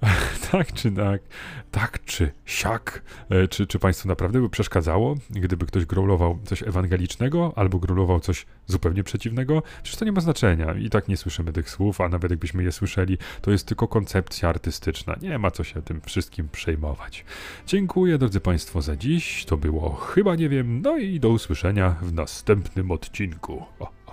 tak 0.50 0.72
czy 0.72 0.92
tak, 0.92 1.22
tak 1.70 2.04
czy 2.04 2.32
siak, 2.44 3.02
e, 3.30 3.48
czy, 3.48 3.66
czy 3.66 3.78
Państwu 3.78 4.08
naprawdę 4.08 4.40
by 4.40 4.50
przeszkadzało, 4.50 5.14
gdyby 5.30 5.66
ktoś 5.66 5.84
growlował 5.84 6.38
coś 6.44 6.62
ewangelicznego 6.62 7.52
albo 7.56 7.78
growlował 7.78 8.20
coś 8.20 8.46
zupełnie 8.66 9.04
przeciwnego? 9.04 9.62
Przecież 9.82 9.98
to 9.98 10.04
nie 10.04 10.12
ma 10.12 10.20
znaczenia 10.20 10.74
i 10.74 10.90
tak 10.90 11.08
nie 11.08 11.16
słyszymy 11.16 11.52
tych 11.52 11.70
słów, 11.70 12.00
a 12.00 12.08
nawet 12.08 12.30
jakbyśmy 12.30 12.62
je 12.62 12.72
słyszeli, 12.72 13.18
to 13.40 13.50
jest 13.50 13.66
tylko 13.66 13.88
koncepcja 13.88 14.48
artystyczna. 14.48 15.16
Nie 15.22 15.38
ma 15.38 15.50
co 15.50 15.64
się 15.64 15.82
tym 15.82 16.00
wszystkim 16.00 16.48
przejmować. 16.48 17.24
Dziękuję 17.66 18.18
drodzy 18.18 18.40
Państwo 18.40 18.82
za 18.82 18.96
dziś. 18.96 19.44
To 19.44 19.56
było 19.56 19.94
chyba 19.94 20.34
nie 20.36 20.48
No 20.62 20.96
i 20.96 21.20
do 21.20 21.28
usłyszenia 21.28 21.90
w 21.90 22.12
następnym 22.12 22.90
odcinku. 22.90 23.62
O. 23.80 24.03